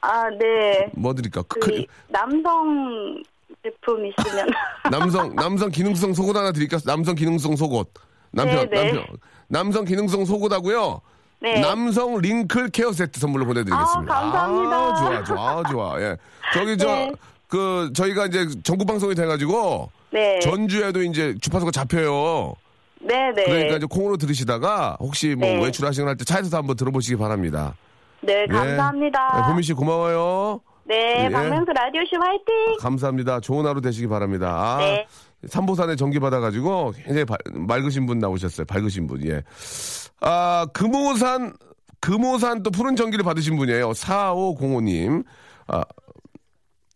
아, 0.00 0.28
네. 0.30 0.90
뭐 0.94 1.14
드릴까? 1.14 1.42
크- 1.42 1.60
그 1.60 1.84
남성 2.08 3.22
제품 3.62 4.04
있으면 4.06 4.48
남성 4.90 5.34
남성 5.36 5.70
기능성 5.70 6.12
속옷 6.14 6.36
하나 6.36 6.50
드릴까? 6.52 6.78
남성 6.84 7.14
기능성 7.14 7.54
속옷. 7.56 7.92
남편 8.32 8.68
네, 8.70 8.82
네. 8.84 8.92
남편 8.92 9.06
남성 9.48 9.84
기능성 9.84 10.24
속옷하고요. 10.24 11.00
네. 11.40 11.60
남성 11.60 12.18
링클 12.18 12.70
케어 12.70 12.92
세트 12.92 13.18
선물로 13.20 13.44
보내드리겠습니다. 13.46 14.16
아, 14.16 14.20
감사합니다. 14.20 14.76
아, 14.76 14.94
좋아, 14.94 15.24
좋아, 15.24 15.50
아, 15.50 15.62
좋아. 15.70 16.00
예. 16.00 16.16
저기 16.54 16.76
저, 16.76 16.86
네. 16.86 17.12
그, 17.48 17.90
저희가 17.94 18.26
이제 18.26 18.46
전국 18.62 18.86
방송이 18.86 19.14
돼가지고, 19.16 19.90
네. 20.12 20.38
전주에도 20.38 21.02
이제 21.02 21.34
주파수가 21.40 21.72
잡혀요. 21.72 22.54
네, 23.02 23.32
네. 23.34 23.44
그러니까 23.44 23.76
이제 23.76 23.86
콩으로 23.90 24.16
들으시다가 24.16 24.96
혹시 25.00 25.34
뭐 25.34 25.48
네. 25.48 25.62
외출하시거나 25.64 26.10
할 26.10 26.16
때 26.16 26.24
차에서도 26.24 26.56
한번 26.56 26.76
들어보시기 26.76 27.16
바랍니다. 27.16 27.74
네, 28.20 28.42
예. 28.42 28.46
감사합니다. 28.46 29.18
네, 29.36 29.50
보미 29.50 29.62
씨 29.62 29.72
고마워요. 29.72 30.60
네, 30.84 31.24
예. 31.24 31.28
박명수 31.30 31.72
라디오쇼 31.72 32.16
화이팅! 32.20 32.76
감사합니다. 32.80 33.40
좋은 33.40 33.66
하루 33.66 33.80
되시기 33.80 34.06
바랍니다. 34.08 34.48
아, 34.56 34.78
네. 34.78 35.06
삼보산에 35.46 35.96
전기 35.96 36.20
받아가지고 36.20 36.92
굉장히 36.96 37.24
발- 37.24 37.38
맑으신 37.52 38.06
분 38.06 38.18
나오셨어요. 38.18 38.64
밝으신 38.66 39.06
분. 39.08 39.24
예. 39.26 39.42
아, 40.20 40.66
금오산, 40.72 41.54
금오산 42.00 42.62
또 42.62 42.70
푸른 42.70 42.94
전기를 42.94 43.24
받으신 43.24 43.56
분이에요. 43.56 43.90
4505님. 43.90 45.24
아, 45.68 45.82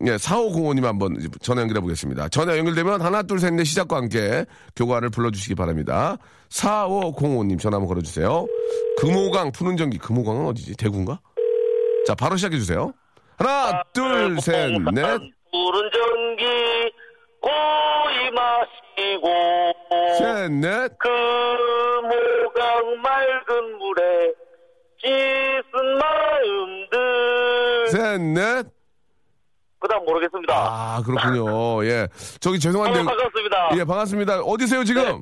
예, 0.04 0.16
4505님 0.16 0.82
한번 0.82 1.16
전화 1.40 1.62
연결해 1.62 1.80
보겠습니다. 1.80 2.28
전화 2.28 2.58
연결되면 2.58 3.00
하나, 3.00 3.22
둘, 3.22 3.38
셋, 3.40 3.54
넷 3.54 3.64
시작과 3.64 3.96
함께 3.96 4.44
교관을 4.76 5.08
불러주시기 5.08 5.54
바랍니다. 5.54 6.18
4505님 6.50 7.58
전화 7.58 7.76
한번 7.76 7.88
걸어주세요. 7.88 8.46
금호강 8.98 9.52
푸른 9.52 9.76
전기. 9.76 9.96
금호강은 9.98 10.46
어디지? 10.46 10.76
대구인가? 10.76 11.18
자, 12.06 12.14
바로 12.14 12.36
시작해 12.36 12.58
주세요. 12.58 12.92
하나, 13.38 13.82
둘, 13.94 14.38
셋, 14.40 14.70
넷. 14.92 15.18
푸른 15.50 15.90
전기 15.92 16.44
고이 17.40 18.30
마시고 18.34 19.26
셋, 20.18 20.52
넷. 20.52 20.92
그 20.98 21.08
모강 22.02 23.00
맑은 23.00 23.78
물에 23.78 24.32
씻은 24.98 25.98
마음들 25.98 27.88
셋, 27.88 28.20
넷. 28.20 28.75
그다음 29.78 30.04
모르겠습니다. 30.04 30.54
아, 30.54 31.02
그렇군요. 31.04 31.84
예. 31.84 32.08
저기 32.40 32.56
아, 32.56 32.58
죄송한데. 32.58 33.04
반갑습니다. 33.04 33.70
예, 33.78 33.84
반갑습니다. 33.84 34.40
어디세요, 34.42 34.84
지금? 34.84 35.02
네. 35.02 35.20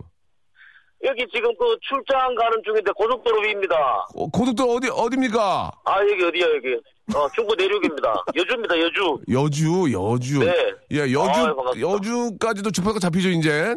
여기 1.07 1.27
지금 1.35 1.51
그 1.59 1.77
출장 1.83 2.35
가는 2.35 2.63
중인데 2.65 2.91
고속도로 2.93 3.43
위입니다. 3.43 3.77
어, 4.15 4.27
고속도로 4.31 4.73
어디, 4.73 4.89
어디입니까? 4.91 5.71
아 5.85 6.01
여기 6.01 6.25
어디야 6.25 6.47
여기? 6.57 6.75
어 7.15 7.29
중부 7.35 7.55
내륙입니다. 7.57 8.25
여주입니다 8.35 8.79
여주. 8.81 9.19
여주, 9.31 9.93
여주. 9.93 10.39
네. 10.39 10.55
예, 10.93 11.01
여주, 11.13 11.31
아유. 11.31 11.55
여주까지도 11.79 12.71
주파가 12.71 12.99
잡히죠, 12.99 13.29
이제? 13.29 13.75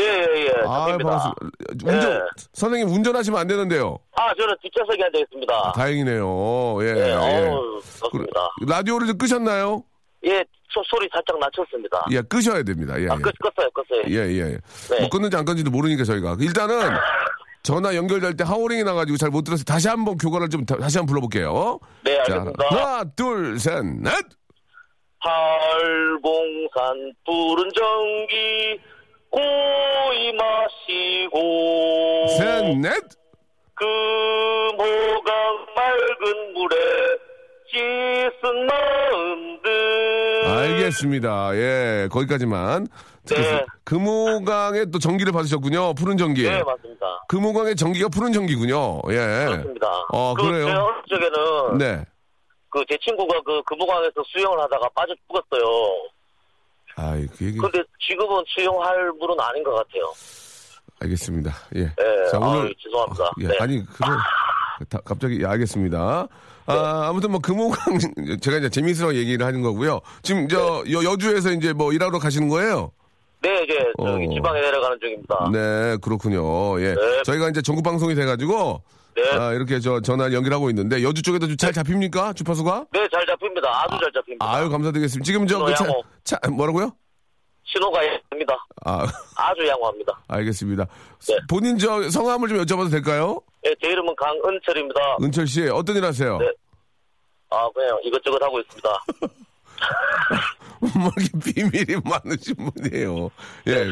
예예예. 0.00 0.50
아, 0.66 0.86
잡힙니다. 0.86 1.10
반갑습니다. 1.10 1.84
운전, 1.84 2.10
네. 2.14 2.20
선생님 2.52 2.88
운전하시면 2.96 3.38
안 3.40 3.46
되는데요. 3.46 3.98
아 4.16 4.34
저는 4.34 4.56
뒷좌석에 4.62 5.04
앉아 5.04 5.18
있습니다. 5.20 5.72
다행이네요. 5.76 6.78
예, 6.82 6.92
네, 6.94 7.08
예. 7.10 7.12
어우, 7.12 7.80
반갑습니다. 8.00 8.48
그, 8.58 8.64
라디오를 8.68 9.06
좀 9.06 9.18
끄셨나요? 9.18 9.84
예, 10.26 10.44
소, 10.70 10.82
소리 10.84 11.08
살짝 11.12 11.38
낮췄습니다. 11.38 12.04
예, 12.10 12.20
끄셔야 12.22 12.62
됩니다. 12.62 12.94
예, 13.00 13.06
아, 13.08 13.14
예. 13.14 13.22
껐, 13.22 13.32
껐어요, 13.40 13.72
껐어요. 13.72 14.10
예, 14.10 14.16
예. 14.38 14.58
네. 14.90 15.00
뭐 15.00 15.08
끊는지 15.08 15.36
안 15.36 15.44
끊는지도 15.44 15.70
모르니까 15.70 16.04
저희가. 16.04 16.36
일단은 16.40 16.90
전화 17.62 17.94
연결될 17.96 18.36
때 18.36 18.44
하워링이 18.44 18.84
나가지고 18.84 19.16
잘 19.18 19.30
못 19.30 19.42
들어서 19.42 19.64
다시 19.64 19.88
한번 19.88 20.16
교관을 20.18 20.48
좀 20.50 20.64
다- 20.66 20.76
다시 20.76 20.98
한번 20.98 21.08
불러볼게요. 21.14 21.78
네, 22.04 22.16
자, 22.26 22.34
알겠습니다. 22.34 22.66
하나, 22.70 23.04
둘, 23.16 23.58
셋, 23.58 23.84
넷. 23.84 24.12
팔봉산 25.20 27.12
푸른 27.24 27.68
전기 27.74 28.80
고이 29.30 30.32
마시고 30.34 32.28
셋, 32.38 32.76
넷. 32.78 32.92
그 33.74 33.84
모강 34.76 35.66
맑은 35.74 36.52
물에 36.54 36.76
씻은 37.68 38.66
마음들 38.66 40.44
알겠습니다. 40.46 41.54
예, 41.56 42.08
거기까지만. 42.10 42.86
네. 43.26 43.64
금호강에 43.84 44.84
또 44.92 44.98
전기를 45.00 45.32
받으셨군요. 45.32 45.94
푸른 45.94 46.16
전기. 46.16 46.44
네, 46.44 46.62
맞습니다. 46.62 47.24
금호강의 47.28 47.74
전기가 47.74 48.08
푸른 48.08 48.32
전기군요. 48.32 49.00
예. 49.10 49.16
그렇습니다. 49.46 49.88
어, 50.12 50.32
그 50.34 50.42
그래요? 50.44 50.66
제가 50.66 50.84
어릴 50.84 51.02
적에는 51.08 51.78
네. 51.78 52.04
그 52.70 52.84
제 52.88 52.96
친구가 53.02 53.40
그 53.44 53.62
금호강에서 53.64 54.22
수영을 54.26 54.60
하다가 54.60 54.88
빠져 54.94 55.14
죽었어요. 55.26 55.66
아이, 56.96 57.26
그 57.36 57.46
얘기. 57.46 57.58
근데 57.58 57.82
지금은 58.06 58.44
수영할 58.46 59.10
물은 59.18 59.34
아닌 59.40 59.62
것 59.64 59.72
같아요. 59.74 60.04
알겠습니다. 61.00 61.52
예. 61.76 61.80
네, 61.84 62.30
자, 62.30 62.38
오늘. 62.38 62.60
아유, 62.66 62.72
죄송합니다. 62.78 63.30
예, 63.42 63.46
네. 63.48 63.56
아니, 63.60 63.84
그래. 63.86 64.08
다- 64.90 65.00
갑자기, 65.04 65.40
예, 65.42 65.46
알겠습니다. 65.46 66.26
아, 66.66 67.08
아무튼 67.08 67.30
뭐, 67.30 67.40
금호강, 67.40 67.98
제가 68.40 68.58
이제 68.58 68.68
재미있어 68.68 69.14
얘기를 69.14 69.44
하는 69.46 69.62
거고요. 69.62 70.00
지금 70.22 70.48
저, 70.48 70.84
여, 70.90 71.04
여주에서 71.04 71.52
이제 71.52 71.72
뭐, 71.72 71.92
일하러 71.92 72.18
가시는 72.18 72.48
거예요? 72.48 72.92
네, 73.42 73.62
이제 73.64 73.78
저기 73.98 74.26
어. 74.26 74.30
지방에 74.32 74.60
내려가는 74.60 74.98
중입니다. 75.00 75.50
네, 75.52 75.96
그렇군요. 76.02 76.80
예. 76.80 76.94
네. 76.94 77.22
저희가 77.24 77.48
이제 77.48 77.62
전국 77.62 77.82
방송이 77.82 78.14
돼가지고, 78.14 78.82
네. 79.14 79.22
아, 79.38 79.52
이렇게 79.52 79.78
저 79.78 80.00
전화 80.00 80.32
연결하고 80.32 80.68
있는데, 80.70 81.02
여주 81.02 81.22
쪽에도 81.22 81.46
좀잘 81.46 81.72
잡힙니까? 81.72 82.32
주파수가? 82.32 82.86
네, 82.92 83.06
잘 83.12 83.24
잡힙니다. 83.26 83.68
아주 83.68 83.98
잘 84.00 84.12
잡힙니다. 84.12 84.52
아유, 84.52 84.68
감사드리겠습니다. 84.68 85.24
지금 85.24 85.46
저, 85.46 85.64
그 85.64 85.74
차. 85.74 85.86
차, 86.24 86.50
뭐라고요? 86.50 86.90
신호가 87.66 88.02
있습니다. 88.02 88.54
아, 88.84 89.06
아주 89.36 89.66
양호합니다. 89.66 90.20
알겠습니다. 90.28 90.86
네. 91.28 91.36
본인 91.48 91.78
저 91.78 92.08
성함을 92.08 92.48
좀 92.48 92.58
여쭤봐도 92.58 92.90
될까요? 92.90 93.40
네, 93.66 93.74
제 93.82 93.88
이름은 93.88 94.14
강은철입니다. 94.14 95.16
은철 95.24 95.44
씨, 95.48 95.68
어떤 95.68 95.96
일 95.96 96.04
하세요? 96.04 96.38
네. 96.38 96.46
아, 97.50 97.68
그냥 97.74 97.98
이것저것 98.04 98.40
하고 98.40 98.60
있습니다. 98.60 98.88
뭐 101.00 101.10
이렇게 101.18 101.52
비밀이 101.52 102.00
많으신 102.04 102.54
분이에요. 102.54 103.28
예. 103.66 103.86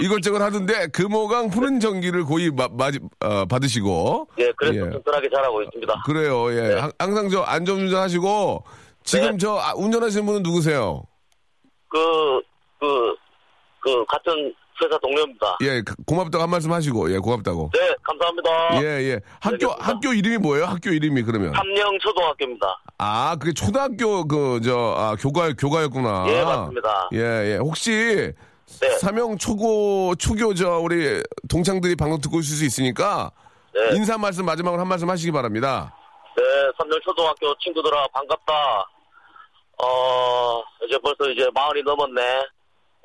이것저것 0.00 0.40
하던데, 0.42 0.88
금호강 0.88 1.50
푸른 1.50 1.78
전기를 1.78 2.24
고이 2.24 2.50
마, 2.50 2.66
마, 2.72 2.90
어, 3.20 3.44
받으시고. 3.46 4.26
예, 4.38 4.50
그래서 4.56 4.74
예. 4.86 4.90
튼튼하게 4.90 5.28
잘하고 5.32 5.62
있습니다. 5.62 6.02
그래요, 6.06 6.52
예. 6.52 6.60
네. 6.74 6.80
항- 6.80 6.92
항상 6.98 7.28
저 7.28 7.42
안전운전 7.42 8.00
하시고, 8.00 8.64
지금 9.04 9.30
네. 9.32 9.36
저 9.38 9.54
아, 9.58 9.74
운전하시는 9.76 10.26
분은 10.26 10.42
누구세요? 10.42 11.04
그, 11.88 12.40
그, 12.80 13.14
그, 13.80 14.04
같은 14.06 14.52
회사 14.82 14.98
동료입니다. 14.98 15.58
예, 15.62 15.82
그- 15.82 15.94
고맙다고 16.06 16.42
한 16.42 16.50
말씀 16.50 16.72
하시고, 16.72 17.12
예, 17.12 17.18
고맙다고. 17.18 17.70
네, 17.74 17.94
감사합니다. 18.02 18.82
예, 18.82 18.86
예. 19.10 19.20
학교, 19.40 19.54
알겠습니다. 19.72 19.76
학교 19.86 20.12
이름이 20.12 20.38
뭐예요? 20.38 20.64
학교 20.66 20.90
이름이 20.90 21.22
그러면? 21.22 21.54
함령초등학교입니다. 21.54 22.82
아, 22.98 23.36
그게 23.38 23.52
초등학교 23.52 24.26
그, 24.26 24.60
저, 24.64 24.94
아, 24.96 25.16
교과, 25.16 25.52
교과였구나. 25.54 26.24
예, 26.28 26.42
맞습니다. 26.44 27.08
예, 27.14 27.18
예. 27.52 27.56
혹시, 27.56 28.32
네. 28.80 28.88
사명 28.98 29.36
초고, 29.36 30.14
초교, 30.16 30.54
저, 30.54 30.78
우리 30.78 31.22
동창들이 31.48 31.96
방송 31.96 32.20
듣고 32.20 32.40
있을 32.40 32.56
수 32.56 32.64
있으니까, 32.64 33.30
네. 33.74 33.96
인사 33.96 34.16
말씀 34.18 34.44
마지막으로 34.46 34.80
한 34.80 34.88
말씀 34.88 35.08
하시기 35.10 35.30
바랍니다. 35.32 35.94
네, 36.36 36.42
삼령초등학교 36.78 37.54
친구들아, 37.58 38.06
반갑다. 38.12 38.52
어, 39.82 40.62
이제 40.86 40.98
벌써 41.02 41.30
이제 41.30 41.48
마흔이 41.54 41.82
넘었네. 41.82 42.22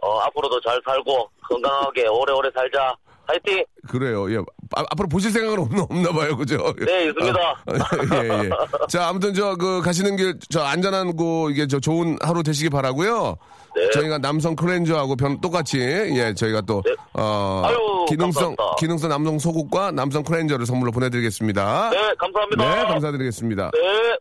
어, 0.01 0.19
앞으로도 0.19 0.62
잘 0.62 0.79
살고, 0.86 1.29
건강하게 1.47 2.08
오래오래 2.08 2.49
살자. 2.53 2.95
화이팅! 3.27 3.63
그래요. 3.88 4.31
예. 4.31 4.38
아, 4.75 4.84
앞으로 4.91 5.08
보실 5.08 5.31
생각은 5.31 5.60
없나, 5.60 5.81
없나 5.84 6.12
봐요. 6.12 6.38
그죠? 6.38 6.58
네, 6.77 7.05
있습니다. 7.05 7.39
아, 7.39 8.23
예, 8.23 8.45
예. 8.45 8.49
자, 8.88 9.08
아무튼 9.08 9.34
저, 9.34 9.55
그, 9.55 9.81
가시는 9.81 10.15
길, 10.15 10.38
저, 10.49 10.62
안전한 10.62 11.15
고, 11.15 11.49
이게 11.49 11.65
저, 11.65 11.79
좋은 11.79 12.17
하루 12.21 12.43
되시기 12.43 12.69
바라고요 12.69 13.36
네. 13.75 13.89
저희가 13.91 14.19
남성 14.19 14.55
클렌저하고 14.55 15.15
변, 15.15 15.41
똑같이, 15.41 15.79
예, 15.79 16.34
저희가 16.36 16.62
또, 16.62 16.81
네. 16.86 16.93
어, 17.13 17.63
아유, 17.65 18.05
기능성, 18.10 18.55
감사합니다. 18.55 18.75
기능성 18.79 19.10
남성 19.10 19.39
속옷과 19.39 19.91
남성 19.91 20.23
클렌저를 20.23 20.65
선물로 20.65 20.91
보내드리겠습니다. 20.91 21.89
네, 21.89 22.13
감사합니다. 22.17 22.75
네, 22.75 22.84
감사드리겠습니다. 22.86 23.71
네. 23.73 24.17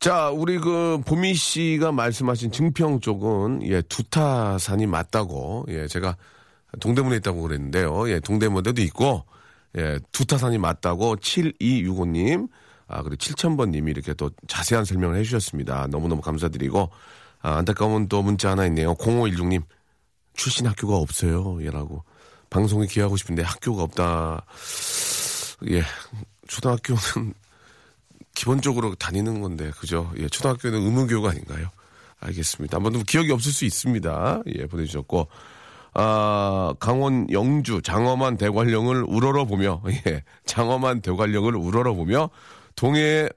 자, 0.00 0.30
우리 0.30 0.56
그 0.58 0.98
보미 1.04 1.34
씨가 1.34 1.92
말씀하신 1.92 2.52
증평 2.52 3.00
쪽은 3.00 3.60
예, 3.64 3.82
두타산이 3.82 4.86
맞다고 4.86 5.66
예, 5.68 5.86
제가 5.88 6.16
동대문에 6.80 7.16
있다고 7.16 7.42
그랬는데요. 7.42 8.08
예, 8.08 8.18
동대문에도 8.18 8.80
있고 8.80 9.26
예, 9.76 9.98
두타산이 10.10 10.56
맞다고 10.56 11.16
7265님 11.16 12.48
아, 12.88 13.02
그리고 13.02 13.16
7000번 13.16 13.68
님이 13.68 13.90
이렇게 13.90 14.14
또 14.14 14.30
자세한 14.48 14.86
설명을 14.86 15.16
해 15.16 15.22
주셨습니다. 15.22 15.86
너무너무 15.88 16.22
감사드리고 16.22 16.88
아, 17.42 17.56
안타까운 17.58 18.08
또 18.08 18.22
문자 18.22 18.52
하나 18.52 18.64
있네요. 18.68 18.94
0516님 18.94 19.62
출신 20.32 20.66
학교가 20.66 20.96
없어요. 20.96 21.58
이라고 21.60 22.04
방송에 22.48 22.86
기여하고 22.86 23.18
싶은데 23.18 23.42
학교가 23.42 23.82
없다. 23.82 24.46
예. 25.68 25.82
초등학교는 26.48 27.34
기본적으로 28.34 28.94
다니는 28.94 29.40
건데, 29.40 29.70
그죠? 29.78 30.10
예, 30.18 30.28
초등학교는 30.28 30.80
의무교육 30.80 31.26
아닌가요? 31.26 31.68
알겠습니다. 32.20 32.76
한번 32.76 33.02
기억이 33.04 33.32
없을 33.32 33.52
수 33.52 33.64
있습니다. 33.64 34.42
예, 34.58 34.66
보내주셨고. 34.66 35.28
아, 35.92 36.72
강원 36.78 37.26
영주 37.32 37.82
장엄한 37.82 38.36
대관령을 38.36 39.04
우러러 39.08 39.44
보며, 39.44 39.82
예, 40.06 40.22
장엄한 40.46 41.00
대관령을 41.00 41.56
우러러 41.56 41.94
보며, 41.94 42.30
동해의 42.76 43.30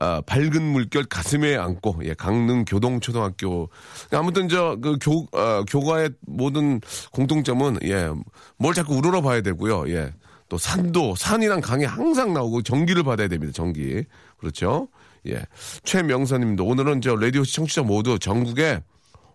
아, 0.00 0.20
밝은 0.22 0.62
물결 0.62 1.04
가슴에 1.04 1.56
안고, 1.56 2.00
예, 2.04 2.14
강릉 2.14 2.64
교동초등학교. 2.64 3.68
아무튼 4.10 4.48
저, 4.48 4.76
그 4.80 4.96
교, 5.00 5.26
아, 5.32 5.64
교과의 5.68 6.10
모든 6.22 6.80
공통점은, 7.12 7.78
예, 7.84 8.10
뭘 8.56 8.74
자꾸 8.74 8.96
우러러 8.96 9.20
봐야 9.20 9.42
되고요, 9.42 9.88
예. 9.90 10.12
또 10.52 10.58
산도, 10.58 11.14
산이랑 11.14 11.62
강이 11.62 11.86
항상 11.86 12.34
나오고 12.34 12.60
전기를 12.60 13.02
받아야 13.04 13.26
됩니다, 13.26 13.54
전기. 13.54 14.04
그렇죠? 14.36 14.86
예. 15.26 15.42
최명선 15.82 16.42
님도 16.42 16.66
오늘은 16.66 17.00
저 17.00 17.16
라디오 17.16 17.42
시청자 17.42 17.82
모두 17.82 18.18
전국에 18.18 18.82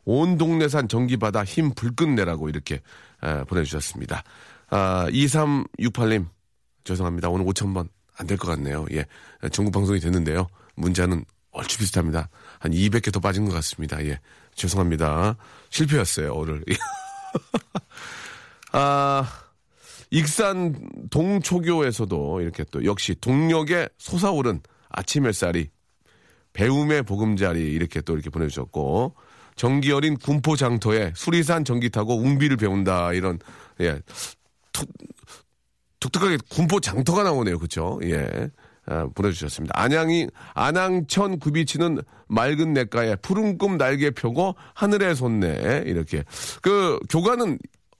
온 0.05 0.37
동네 0.37 0.67
산 0.67 0.87
전기 0.87 1.17
받아 1.17 1.43
힘 1.43 1.73
불끈 1.73 2.13
내라고 2.13 2.49
이렇게 2.49 2.81
에, 3.23 3.43
보내주셨습니다. 3.45 4.21
아, 4.69 5.07
2368님, 5.09 6.27
죄송합니다. 6.83 7.29
오늘 7.29 7.47
5천번 7.47 7.89
안 8.19 8.27
될 8.27 8.37
것 8.37 8.45
같네요. 8.49 8.85
예. 8.91 9.03
전국 9.51 9.71
방송이 9.71 9.99
됐는데요. 9.99 10.47
문자는 10.75 11.25
얼추 11.49 11.79
비슷합니다. 11.79 12.29
한 12.59 12.71
200개 12.73 13.11
더 13.11 13.19
빠진 13.19 13.45
것 13.45 13.53
같습니다. 13.55 14.05
예. 14.05 14.19
죄송합니다. 14.53 15.35
실패였어요, 15.71 16.35
오늘. 16.35 16.63
아, 18.73 19.27
익산 20.11 20.75
동초교에서도 21.09 22.41
이렇게 22.41 22.63
또 22.71 22.85
역시 22.85 23.15
동력에 23.19 23.89
솟아오른 23.97 24.61
아침 24.89 25.25
햇살이 25.25 25.69
배움의 26.53 27.03
보금자리 27.03 27.61
이렇게 27.61 28.01
또 28.01 28.13
이렇게 28.13 28.29
보내주셨고 28.29 29.15
전기 29.55 29.91
어린 29.91 30.17
군포 30.17 30.55
장터에 30.55 31.11
수리산 31.15 31.65
전기 31.65 31.89
타고 31.89 32.15
웅비를 32.15 32.57
배운다 32.57 33.13
이런 33.13 33.39
예 33.81 33.99
툭, 34.71 34.87
독특하게 35.99 36.37
군포 36.49 36.79
장터가 36.79 37.23
나오네요. 37.23 37.57
그렇죠 37.57 37.99
예. 38.03 38.49
아, 38.89 39.05
보내주셨습니다. 39.13 39.77
안양이 39.77 40.27
안양천 40.53 41.39
굽이치는 41.39 42.01
맑은 42.29 42.71
냇가에 42.71 43.17
푸른 43.17 43.57
꿈 43.57 43.77
날개 43.77 44.11
펴고 44.11 44.55
하늘에 44.73 45.13
솟네 45.13 45.83
이렇게. 45.85 46.23
그 46.61 46.97
교관은 47.09 47.59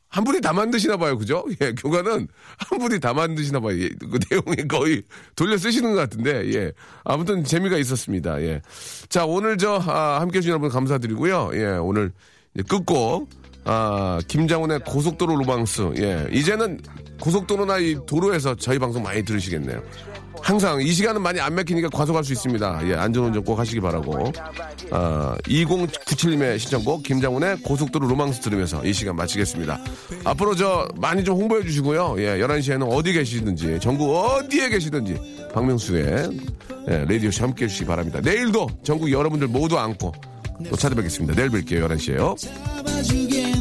한 0.10 0.24
분이 0.24 0.42
다 0.42 0.54
만드시나 0.54 0.98
봐요, 0.98 1.18
그죠? 1.18 1.46
예, 1.62 1.74
교관은 1.74 2.28
한 2.58 2.80
분이 2.80 3.00
다 3.00 3.14
만드시나 3.14 3.60
봐요. 3.60 3.78
예, 3.80 3.90
그 3.90 4.20
내용이 4.30 4.68
거의 4.68 5.04
돌려 5.36 5.58
쓰시는 5.58 5.94
것 5.94 5.98
같은데, 5.98 6.54
예. 6.54 6.72
아무튼 7.04 7.44
재미가 7.44 7.78
있었습니다, 7.78 8.42
예. 8.42 8.62
자, 9.10 9.26
오늘 9.26 9.58
저, 9.58 9.76
아, 9.86 10.20
함께 10.22 10.38
해주신 10.38 10.52
여러분 10.52 10.70
감사드리고요. 10.70 11.52
예, 11.54 11.66
오늘 11.74 12.12
끝곡, 12.68 13.30
아, 13.66 14.20
김장훈의 14.28 14.80
고속도로 14.86 15.36
로망스, 15.36 15.94
예. 15.98 16.28
이제는 16.32 16.80
고속도로나 17.20 17.80
이 17.80 17.98
도로에서 18.06 18.56
저희 18.56 18.80
방송 18.80 19.04
많이 19.04 19.24
들으시겠네요. 19.24 19.82
항상 20.42 20.82
이 20.82 20.92
시간은 20.92 21.22
많이 21.22 21.40
안 21.40 21.56
막히니까 21.56 21.90
과속할 21.90 22.24
수 22.24 22.34
있습니다. 22.34 22.82
예, 22.90 22.96
안전운전 22.96 23.44
꼭 23.44 23.60
하시기 23.60 23.80
바라고. 23.82 24.32
아, 24.92 25.36
2097님의 25.44 26.60
신청곡 26.60 27.04
김장훈의 27.04 27.58
고속도로 27.62 28.08
로망스 28.08 28.42
들으면서 28.42 28.84
이 28.86 28.94
시간 28.94 29.16
마치겠습니다. 29.16 29.80
앞으로 30.24 30.56
저 30.56 30.88
많이 30.96 31.24
좀 31.24 31.38
홍보해 31.38 31.64
주시고요. 31.64 32.16
예, 32.20 32.38
11시에는 32.40 32.88
어디 32.92 33.14
계시든지 33.14 33.80
전국 33.82 34.14
어디에 34.14 34.70
계시든지 34.70 35.50
박명수의 35.54 36.30
예, 36.90 37.06
라디오쇼 37.10 37.44
함께 37.44 37.66
해주시기 37.66 37.86
바랍니다. 37.86 38.20
내일도 38.22 38.68
전국 38.84 39.12
여러분들 39.12 39.48
모두 39.48 39.78
안고 39.78 40.14
또 40.70 40.76
찾아뵙겠습니다. 40.76 41.36
내일 41.36 41.50
뵐게요. 41.50 41.88
11시에요. 41.88 43.57